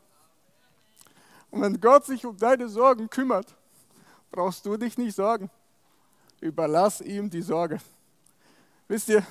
[1.51, 3.55] Und wenn Gott sich um deine Sorgen kümmert,
[4.31, 5.49] brauchst du dich nicht sorgen.
[6.39, 7.79] Überlass ihm die Sorge.
[8.87, 9.23] Wisst ihr,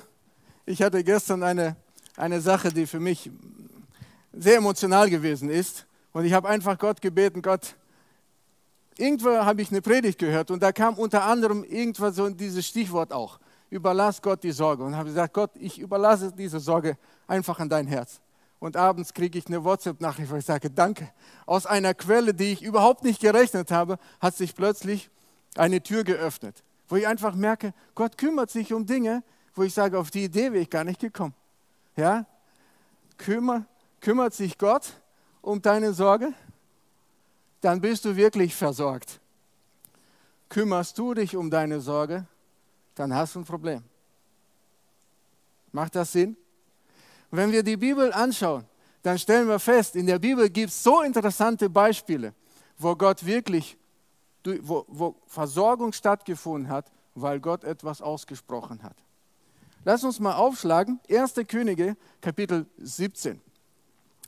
[0.65, 1.75] ich hatte gestern eine,
[2.15, 3.29] eine Sache, die für mich
[4.31, 5.85] sehr emotional gewesen ist.
[6.13, 7.75] Und ich habe einfach Gott gebeten, Gott,
[8.97, 13.11] irgendwo habe ich eine Predigt gehört und da kam unter anderem irgendwas so dieses Stichwort
[13.11, 13.39] auch.
[13.69, 14.83] Überlass Gott die Sorge.
[14.83, 18.19] Und habe gesagt, Gott, ich überlasse diese Sorge einfach an dein Herz.
[18.61, 21.09] Und abends kriege ich eine WhatsApp-Nachricht, wo ich sage, danke.
[21.47, 25.09] Aus einer Quelle, die ich überhaupt nicht gerechnet habe, hat sich plötzlich
[25.55, 29.23] eine Tür geöffnet, wo ich einfach merke, Gott kümmert sich um Dinge,
[29.55, 31.33] wo ich sage, auf die Idee wäre ich gar nicht gekommen.
[31.95, 32.27] Ja?
[33.17, 33.65] Kümmer,
[33.99, 34.93] kümmert sich Gott
[35.41, 36.31] um deine Sorge?
[37.61, 39.19] Dann bist du wirklich versorgt.
[40.49, 42.27] Kümmerst du dich um deine Sorge?
[42.93, 43.83] Dann hast du ein Problem.
[45.71, 46.37] Macht das Sinn?
[47.31, 48.65] Wenn wir die Bibel anschauen,
[49.03, 52.33] dann stellen wir fest, in der Bibel gibt es so interessante Beispiele,
[52.77, 53.77] wo Gott wirklich,
[54.43, 58.95] wo, wo Versorgung stattgefunden hat, weil Gott etwas ausgesprochen hat.
[59.83, 61.33] Lass uns mal aufschlagen, 1.
[61.47, 63.41] Könige, Kapitel 17,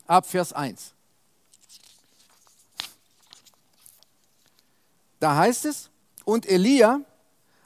[0.07, 0.93] ab Vers 1.
[5.19, 5.89] Da heißt es,
[6.25, 7.01] und Elia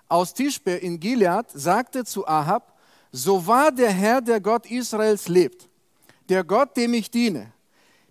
[0.10, 2.77] aus Tischbe in Gilead sagte zu Ahab,
[3.12, 5.70] so wahr der Herr, der Gott Israels lebt,
[6.30, 7.52] der Gott, dem ich diene,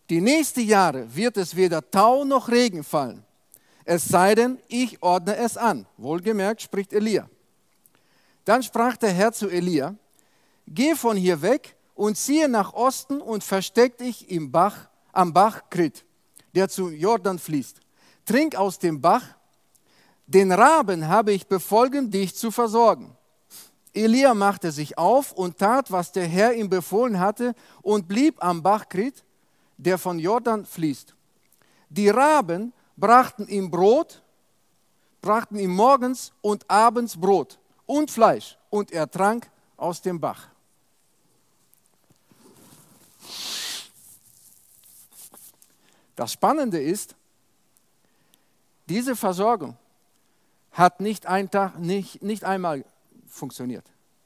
[0.08, 3.24] die nächsten Jahre wird es weder Tau noch Regen fallen,
[3.84, 5.86] es sei denn, ich ordne es an.
[5.96, 7.28] Wohlgemerkt spricht Elia.
[8.44, 9.94] Dann sprach der Herr zu Elia,
[10.66, 15.62] geh von hier weg und ziehe nach Osten und versteck dich im Bach, am Bach
[15.70, 16.04] Krit,
[16.54, 17.80] der zu Jordan fließt.
[18.24, 19.22] Trink aus dem Bach,
[20.26, 23.16] den Raben habe ich befolgen, dich zu versorgen.
[23.96, 28.62] Elia machte sich auf und tat, was der Herr ihm befohlen hatte und blieb am
[28.62, 29.24] Bach Krit,
[29.78, 31.14] der von Jordan fließt.
[31.88, 34.22] Die Raben brachten ihm Brot,
[35.22, 40.48] brachten ihm morgens und abends Brot und Fleisch und er trank aus dem Bach.
[46.14, 47.14] Das Spannende ist,
[48.88, 49.76] diese Versorgung
[50.72, 52.84] hat nicht, ein Tag, nicht, nicht einmal
[53.36, 53.84] funktioniert,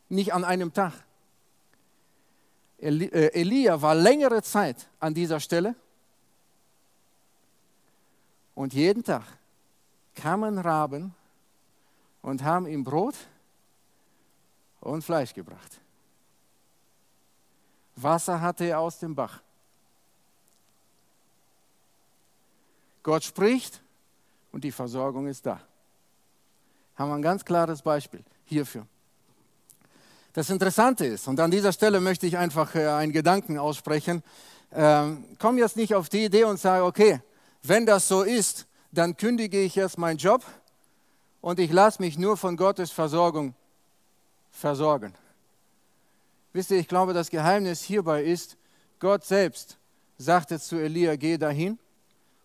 [0.08, 0.92] nicht an einem Tag.
[2.78, 5.74] Äh, Elia war längere Zeit an dieser Stelle
[8.54, 9.24] und jeden Tag
[10.14, 11.14] kamen Raben
[12.22, 13.14] und haben ihm Brot
[14.80, 15.80] und Fleisch gebracht.
[17.96, 19.42] Wasser hatte er aus dem Bach.
[23.02, 23.82] Gott spricht
[24.52, 25.60] und die Versorgung ist da.
[26.96, 28.86] Haben wir ein ganz klares Beispiel hierfür.
[30.32, 34.22] Das Interessante ist, und an dieser Stelle möchte ich einfach äh, einen Gedanken aussprechen,
[34.72, 37.20] ähm, komm jetzt nicht auf die Idee und sage, okay,
[37.64, 40.44] wenn das so ist, dann kündige ich jetzt meinen Job
[41.40, 43.54] und ich lasse mich nur von Gottes Versorgung
[44.52, 45.14] versorgen.
[46.52, 48.56] Wisst ihr, ich glaube, das Geheimnis hierbei ist,
[49.00, 49.78] Gott selbst
[50.16, 51.78] sagte zu Elia, geh dahin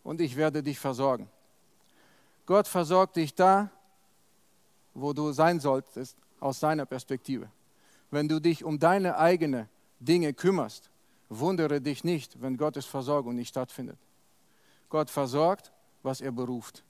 [0.04, 1.30] und ich werde dich versorgen.
[2.48, 3.70] Gott versorgt dich da,
[4.94, 7.50] wo du sein solltest, aus seiner Perspektive.
[8.12, 9.68] Wenn du dich um deine eigenen
[10.00, 10.90] Dinge kümmerst,
[11.30, 13.98] wundere dich nicht, wenn Gottes Versorgung nicht stattfindet.
[14.90, 15.72] Gott versorgt,
[16.04, 16.84] was er beruft.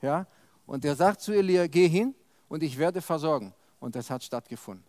[0.00, 0.26] Ja?
[0.66, 2.14] Und er sagt zu Elia, geh hin
[2.48, 3.52] und ich werde versorgen.
[3.80, 4.84] Und das hat stattgefunden.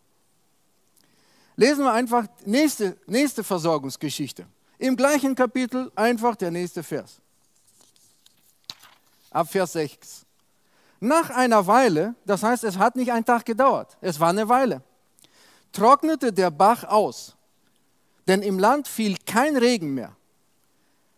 [1.55, 4.45] Lesen wir einfach nächste, nächste Versorgungsgeschichte.
[4.77, 7.19] Im gleichen Kapitel einfach der nächste Vers.
[9.31, 10.25] Ab Vers 6.
[10.99, 14.81] Nach einer Weile, das heißt, es hat nicht einen Tag gedauert, es war eine Weile,
[15.71, 17.35] trocknete der Bach aus,
[18.27, 20.15] denn im Land fiel kein Regen mehr.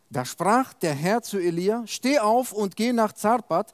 [0.09, 3.71] Da sprach der Herr zu Elia, steh auf und geh nach Zarpat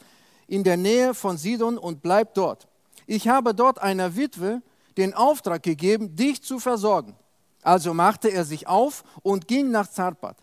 [0.47, 2.67] in der Nähe von Sidon und bleib dort.
[3.07, 4.61] Ich habe dort einer Witwe
[4.97, 7.15] den Auftrag gegeben, dich zu versorgen.
[7.61, 10.37] Also machte er sich auf und ging nach Zarpat.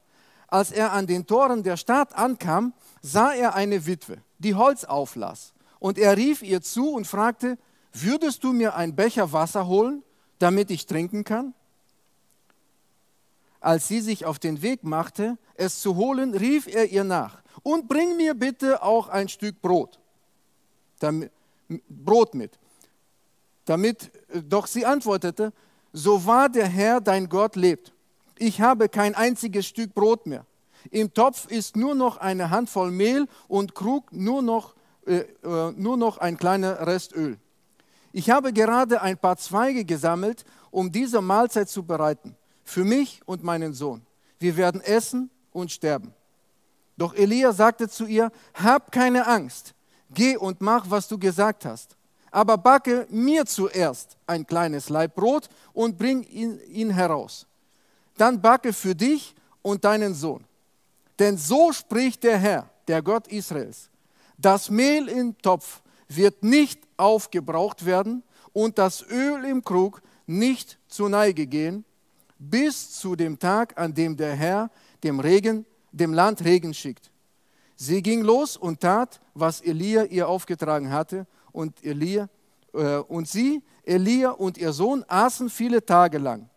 [0.49, 5.55] Als er an den Toren der Stadt ankam, sah er eine Witwe, die Holz auflas.
[5.79, 7.59] Und er rief ihr zu und fragte,
[7.93, 10.03] würdest du mir einen Becher Wasser holen,
[10.43, 11.55] damit ich trinken kann?
[13.61, 17.87] Als sie sich auf den Weg machte, es zu holen, rief er ihr nach, und
[17.87, 20.01] bring mir bitte auch ein Stück Brot,
[20.99, 21.31] damit,
[21.89, 22.59] Brot mit.
[23.67, 25.53] Damit, doch sie antwortete,
[25.93, 27.93] so wahr der Herr, dein Gott, lebt.
[28.37, 30.45] Ich habe kein einziges Stück Brot mehr.
[30.91, 34.75] Im Topf ist nur noch eine Handvoll Mehl und Krug nur noch,
[35.07, 37.39] äh, äh, nur noch ein kleiner Rest Öl.
[38.13, 43.43] Ich habe gerade ein paar Zweige gesammelt, um diese Mahlzeit zu bereiten, für mich und
[43.43, 44.03] meinen Sohn.
[44.39, 46.13] Wir werden essen und sterben.
[46.97, 49.75] Doch Elia sagte zu ihr, hab keine Angst,
[50.11, 51.97] geh und mach, was du gesagt hast
[52.33, 57.47] aber backe mir zuerst ein kleines Laib Brot und bring ihn, ihn heraus.
[58.17, 60.45] Dann backe für dich und deinen Sohn.
[61.19, 63.91] Denn so spricht der Herr, der Gott Israels.
[64.39, 65.83] Das Mehl im Topf
[66.17, 68.23] wird nicht aufgebraucht werden
[68.53, 71.85] und das Öl im Krug nicht zur Neige gehen,
[72.39, 74.71] bis zu dem Tag, an dem der Herr
[75.03, 77.11] dem, Regen, dem Land Regen schickt.
[77.77, 82.29] Sie ging los und tat, was Elia ihr aufgetragen hatte, und Elia
[82.73, 86.49] äh, und sie, Elia und ihr Sohn aßen viele Tage lang,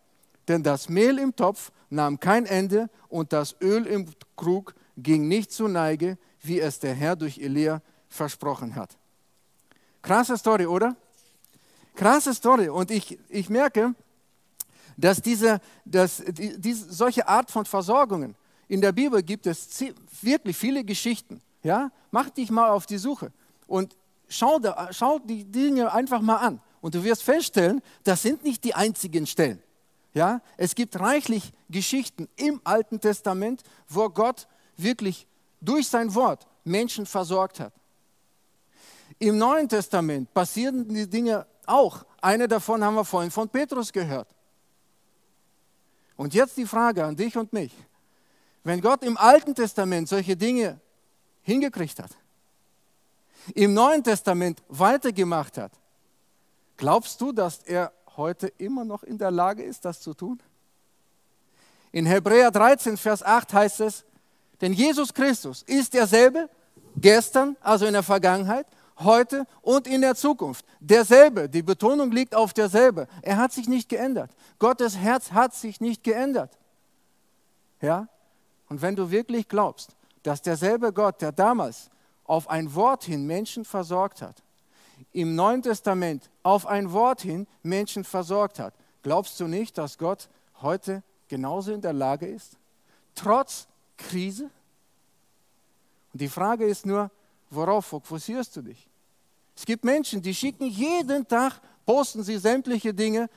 [0.48, 5.52] denn das Mehl im Topf nahm kein Ende und das Öl im Krug ging nicht
[5.52, 8.96] zur Neige, wie es der Herr durch Elia versprochen hat.
[10.06, 10.94] Krasse Story, oder?
[11.96, 12.68] Krasse Story.
[12.68, 13.92] Und ich, ich merke,
[14.96, 18.36] dass, diese, dass die, diese, solche Art von Versorgungen
[18.68, 19.68] in der Bibel gibt es
[20.22, 21.40] wirklich viele Geschichten.
[21.64, 21.90] Ja?
[22.12, 23.32] Mach dich mal auf die Suche.
[23.66, 23.96] Und
[24.28, 28.62] schau, da, schau die Dinge einfach mal an und du wirst feststellen, das sind nicht
[28.62, 29.60] die einzigen Stellen.
[30.14, 35.26] Ja, es gibt reichlich Geschichten im Alten Testament, wo Gott wirklich
[35.60, 37.72] durch sein Wort Menschen versorgt hat.
[39.18, 42.04] Im Neuen Testament passieren die Dinge auch.
[42.20, 44.28] Eine davon haben wir vorhin von Petrus gehört.
[46.16, 47.72] Und jetzt die Frage an dich und mich.
[48.64, 50.80] Wenn Gott im Alten Testament solche Dinge
[51.42, 52.10] hingekriegt hat,
[53.54, 55.72] im Neuen Testament weitergemacht hat,
[56.76, 60.42] glaubst du, dass er heute immer noch in der Lage ist, das zu tun?
[61.92, 64.04] In Hebräer 13, Vers 8 heißt es,
[64.60, 66.48] denn Jesus Christus ist derselbe,
[66.96, 68.66] gestern, also in der Vergangenheit,
[68.98, 70.64] heute und in der Zukunft.
[70.80, 73.08] Derselbe, die Betonung liegt auf derselbe.
[73.22, 74.30] Er hat sich nicht geändert.
[74.58, 76.56] Gottes Herz hat sich nicht geändert.
[77.80, 78.08] Ja?
[78.68, 81.90] Und wenn du wirklich glaubst, dass derselbe Gott, der damals
[82.24, 84.42] auf ein Wort hin Menschen versorgt hat,
[85.12, 90.28] im Neuen Testament auf ein Wort hin Menschen versorgt hat, glaubst du nicht, dass Gott
[90.62, 92.56] heute genauso in der Lage ist?
[93.14, 94.50] Trotz Krise?
[96.12, 97.10] Und die Frage ist nur,
[97.50, 98.88] worauf fokussierst du dich?
[99.56, 103.28] Es gibt Menschen, die schicken jeden Tag, posten sie sämtliche Dinge.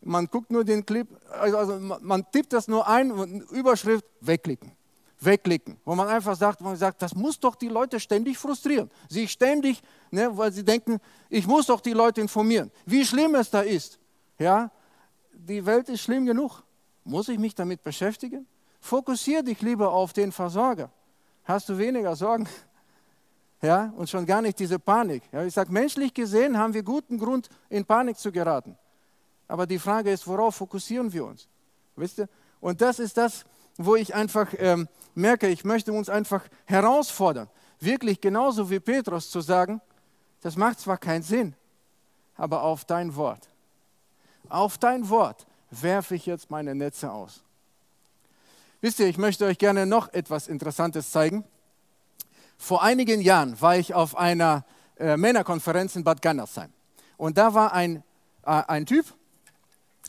[0.00, 4.72] Man guckt nur den Clip, also man tippt das nur ein und Überschrift wegklicken.
[5.18, 8.90] Wegklicken, wo man einfach sagt, man sagt, das muss doch die Leute ständig frustrieren.
[9.08, 10.98] Sie ständig, ne, weil sie denken,
[11.30, 13.98] ich muss doch die Leute informieren, wie schlimm es da ist.
[14.38, 14.70] Ja,
[15.32, 16.62] die Welt ist schlimm genug.
[17.02, 18.46] Muss ich mich damit beschäftigen?
[18.80, 20.90] Fokussiere dich lieber auf den Versorger.
[21.46, 22.48] Hast du weniger Sorgen?
[23.62, 25.22] Ja, und schon gar nicht diese Panik.
[25.32, 28.76] Ja, ich sage, menschlich gesehen haben wir guten Grund, in Panik zu geraten.
[29.46, 31.48] Aber die Frage ist, worauf fokussieren wir uns?
[31.94, 32.28] Wisst ihr?
[32.60, 33.44] Und das ist das,
[33.76, 39.40] wo ich einfach ähm, merke, ich möchte uns einfach herausfordern, wirklich genauso wie Petrus zu
[39.40, 39.80] sagen,
[40.42, 41.54] das macht zwar keinen Sinn,
[42.36, 43.48] aber auf dein Wort,
[44.48, 47.45] auf dein Wort werfe ich jetzt meine Netze aus.
[48.80, 51.44] Wisst ihr, ich möchte euch gerne noch etwas Interessantes zeigen.
[52.58, 54.64] Vor einigen Jahren war ich auf einer
[54.98, 56.72] äh, Männerkonferenz in Bad Gandersheim.
[57.16, 58.02] Und da war ein,
[58.44, 59.06] äh, ein Typ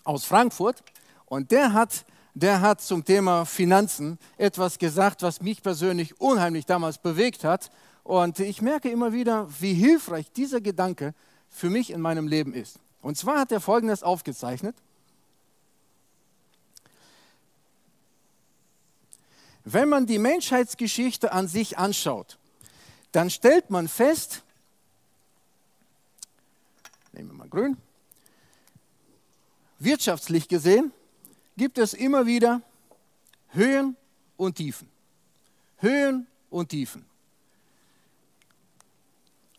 [0.03, 0.83] aus Frankfurt
[1.25, 6.97] und der hat, der hat zum Thema Finanzen etwas gesagt, was mich persönlich unheimlich damals
[6.97, 7.69] bewegt hat.
[8.03, 11.13] Und ich merke immer wieder, wie hilfreich dieser Gedanke
[11.49, 12.79] für mich in meinem Leben ist.
[13.01, 14.75] Und zwar hat er Folgendes aufgezeichnet.
[19.69, 22.37] Wenn man die Menschheitsgeschichte an sich anschaut,
[23.11, 24.41] dann stellt man fest,
[27.11, 27.75] nehmen wir mal grün,
[29.77, 30.93] wirtschaftlich gesehen
[31.57, 32.61] gibt es immer wieder
[33.49, 33.97] Höhen
[34.37, 34.89] und Tiefen.
[35.79, 37.05] Höhen und Tiefen.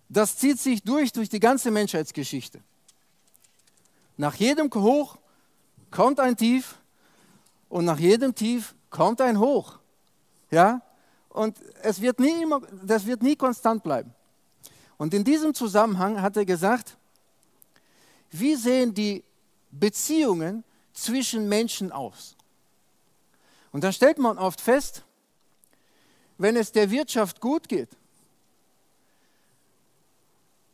[0.09, 2.63] Das zieht sich durch, durch die ganze Menschheitsgeschichte.
[4.17, 5.19] Nach jedem Hoch
[5.91, 6.79] kommt ein Tief
[7.69, 9.78] und nach jedem Tief kommt ein Hoch.
[10.51, 10.83] Ja?
[11.29, 14.13] Und es wird nie immer, das wird nie konstant bleiben.
[14.97, 16.97] Und in diesem Zusammenhang hat er gesagt,
[18.31, 19.23] wie sehen die
[19.71, 22.37] Beziehungen zwischen Menschen aus?
[23.73, 25.05] Und da stellt man oft fest,
[26.39, 27.91] wenn es der Wirtschaft gut geht,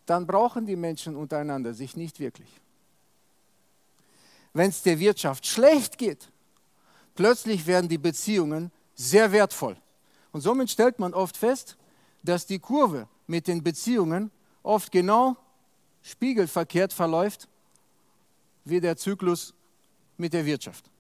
[0.07, 2.49] dann brauchen die Menschen untereinander sich nicht wirklich.
[4.53, 6.31] Wenn es der Wirtschaft schlecht geht,
[7.15, 9.77] plötzlich werden die Beziehungen sehr wertvoll.
[10.33, 11.77] Und somit stellt man oft fest,
[12.23, 14.31] dass die Kurve mit den Beziehungen
[14.63, 15.37] oft genau
[16.03, 17.49] spiegelverkehrt verläuft
[18.65, 19.55] wie der Zyklus
[20.17, 20.91] mit der Wirtschaft.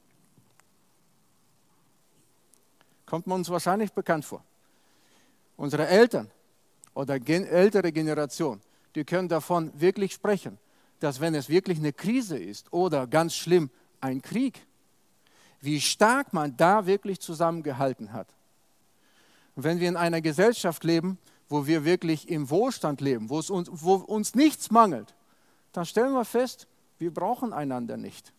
[3.07, 4.43] Kommt man uns wahrscheinlich bekannt vor.
[5.57, 6.31] Unsere Eltern
[6.95, 8.61] oder gen ältere Generation,
[8.95, 10.59] die können davon wirklich sprechen,
[11.01, 13.71] dass wenn es wirklich eine Krise ist oder ganz schlimm
[14.01, 14.67] ein Krieg,
[15.65, 18.29] wie stark man da wirklich zusammengehalten hat.
[19.57, 23.51] Und wenn wir in einer Gesellschaft leben, wo wir wirklich im Wohlstand leben, wo, es
[23.51, 25.15] uns, wo uns nichts mangelt,
[25.73, 26.67] dann stellen wir fest,
[26.99, 28.33] wir brauchen einander nicht.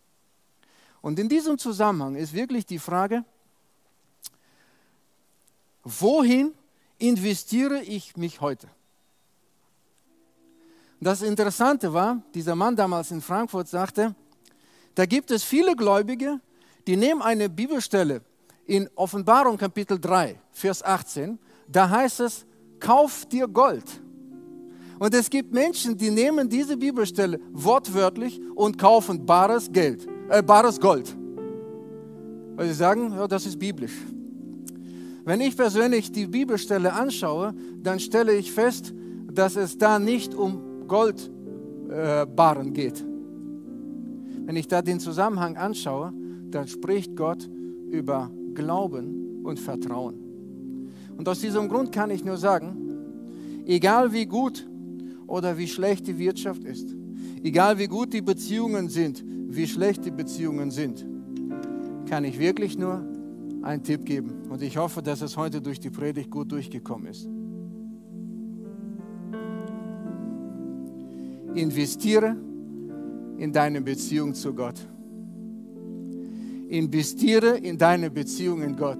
[1.01, 3.23] Und in diesem Zusammenhang ist wirklich die Frage,
[5.83, 6.53] wohin
[6.97, 8.67] investiere ich mich heute?
[10.99, 14.15] Das Interessante war, dieser Mann damals in Frankfurt sagte,
[14.95, 16.39] da gibt es viele Gläubige,
[16.87, 18.21] die nehmen eine Bibelstelle
[18.65, 21.39] in Offenbarung Kapitel 3, Vers 18.
[21.67, 22.45] Da heißt es,
[22.79, 24.01] kauf dir Gold.
[24.97, 30.79] Und es gibt Menschen, die nehmen diese Bibelstelle wortwörtlich und kaufen bares Geld, äh, bares
[30.79, 31.15] Gold.
[32.55, 33.95] Weil sie sagen, ja, das ist biblisch.
[35.25, 38.93] Wenn ich persönlich die Bibelstelle anschaue, dann stelle ich fest,
[39.31, 43.03] dass es da nicht um Goldbarren äh, geht.
[44.45, 46.13] Wenn ich da den Zusammenhang anschaue,
[46.55, 47.49] dann spricht Gott
[47.91, 50.15] über Glauben und Vertrauen.
[51.17, 52.77] Und aus diesem Grund kann ich nur sagen,
[53.65, 54.65] egal wie gut
[55.27, 56.95] oder wie schlecht die Wirtschaft ist,
[57.43, 61.05] egal wie gut die Beziehungen sind, wie schlecht die Beziehungen sind,
[62.07, 63.05] kann ich wirklich nur
[63.61, 64.43] einen Tipp geben.
[64.49, 67.27] Und ich hoffe, dass es heute durch die Predigt gut durchgekommen ist.
[71.53, 72.37] Investiere
[73.37, 74.87] in deine Beziehung zu Gott
[76.77, 78.99] investiere in deine Beziehung in Gott.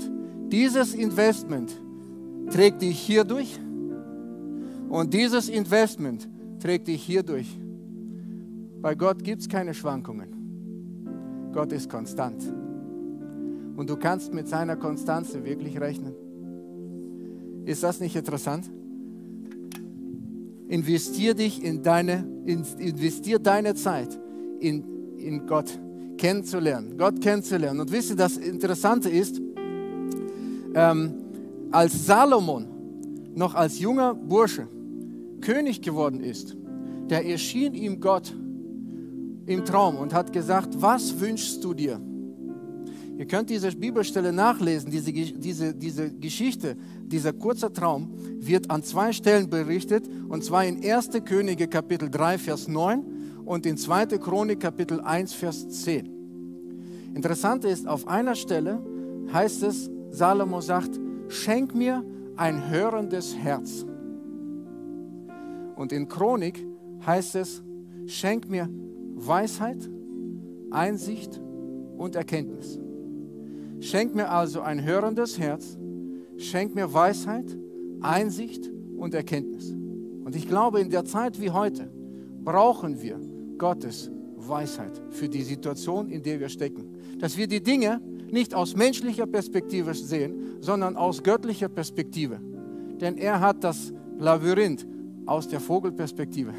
[0.52, 1.76] Dieses Investment
[2.50, 3.60] trägt dich hier durch
[4.90, 7.48] und dieses Investment trägt dich hier durch.
[8.82, 10.30] Bei Gott gibt es keine Schwankungen.
[11.52, 12.44] Gott ist konstant.
[13.78, 16.14] und du kannst mit seiner Konstanze wirklich rechnen.
[17.66, 18.72] Ist das nicht interessant?
[20.70, 24.18] Investier dich in deine, investier deine Zeit
[24.60, 25.78] in, in Gott
[26.18, 27.80] kennenzulernen, Gott kennenzulernen.
[27.80, 29.42] Und wisst ihr, das Interessante ist,
[30.74, 31.14] ähm,
[31.72, 32.68] als Salomon
[33.36, 34.68] noch als junger Bursche
[35.42, 36.56] König geworden ist,
[37.08, 38.34] da erschien ihm Gott
[39.46, 42.02] im Traum und hat gesagt, was wünschst du dir?
[43.18, 49.14] Ihr könnt diese Bibelstelle nachlesen, diese, diese, diese Geschichte, dieser kurze Traum wird an zwei
[49.14, 51.10] Stellen berichtet, und zwar in 1.
[51.24, 53.15] Könige Kapitel 3, Vers 9
[53.46, 54.06] und in 2.
[54.18, 57.14] Chronik Kapitel 1, Vers 10.
[57.14, 58.80] Interessant ist, auf einer Stelle
[59.32, 62.04] heißt es, Salomo sagt, schenk mir
[62.36, 63.86] ein hörendes Herz.
[65.76, 66.66] Und in Chronik
[67.06, 67.64] heißt es,
[68.08, 68.68] schenk mir
[69.16, 69.90] Weisheit,
[70.72, 71.40] Einsicht
[71.98, 72.80] und Erkenntnis.
[73.80, 75.78] Schenk mir also ein hörendes Herz,
[76.38, 77.58] schenk mir Weisheit,
[78.02, 79.72] Einsicht und Erkenntnis.
[79.72, 81.92] Und ich glaube, in der Zeit wie heute
[82.44, 83.20] brauchen wir
[83.58, 86.96] Gottes Weisheit für die Situation, in der wir stecken.
[87.20, 88.02] Dass wir die Dinge
[88.32, 92.40] nicht aus menschlicher Perspektive sehen, sondern aus göttlicher Perspektive.
[93.00, 94.86] Denn er hat das Labyrinth
[95.26, 96.54] aus der Vogelperspektive.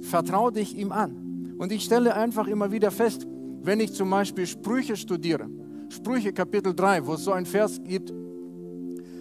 [0.00, 1.54] Vertraue dich ihm an.
[1.58, 3.26] Und ich stelle einfach immer wieder fest,
[3.62, 5.48] wenn ich zum Beispiel Sprüche studiere,
[5.88, 8.12] Sprüche Kapitel 3, wo es so ein Vers gibt,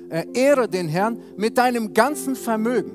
[0.10, 2.92] äh, ehre den Herrn mit deinem ganzen Vermögen,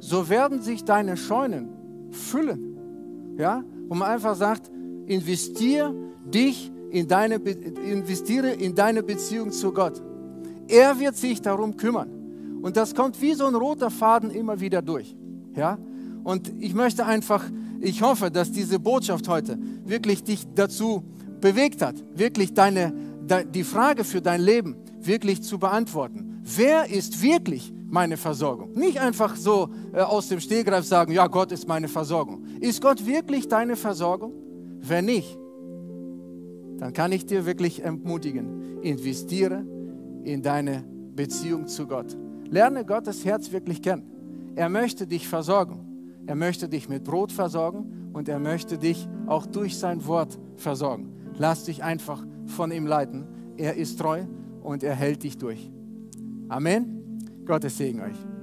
[0.00, 1.75] so werden sich deine Scheunen
[2.10, 3.36] füllen.
[3.38, 4.70] Ja, wo man einfach sagt,
[5.06, 5.94] investiere
[6.24, 10.02] dich in deine, investiere in deine Beziehung zu Gott.
[10.68, 12.10] Er wird sich darum kümmern.
[12.62, 15.14] Und das kommt wie so ein roter Faden immer wieder durch.
[15.54, 15.78] Ja?
[16.24, 17.44] Und ich möchte einfach,
[17.80, 21.04] ich hoffe, dass diese Botschaft heute wirklich dich dazu
[21.40, 22.92] bewegt hat, wirklich deine,
[23.54, 26.40] die Frage für dein Leben wirklich zu beantworten.
[26.42, 28.72] Wer ist wirklich meine Versorgung?
[28.72, 32.44] Nicht einfach so äh, aus dem Stehgreif sagen, ja, Gott ist meine Versorgung.
[32.60, 34.32] Ist Gott wirklich deine Versorgung?
[34.80, 35.38] Wenn nicht,
[36.78, 39.64] dann kann ich dir wirklich ermutigen, investiere
[40.24, 40.84] in deine
[41.14, 42.16] Beziehung zu Gott.
[42.50, 44.52] Lerne Gottes Herz wirklich kennen.
[44.54, 45.86] Er möchte dich versorgen.
[46.26, 51.12] Er möchte dich mit Brot versorgen und er möchte dich auch durch sein Wort versorgen.
[51.38, 53.26] Lass dich einfach von ihm leiten.
[53.56, 54.24] Er ist treu
[54.62, 55.70] und er hält dich durch.
[56.48, 56.95] Amen.
[57.46, 58.35] Gottes Segen euch.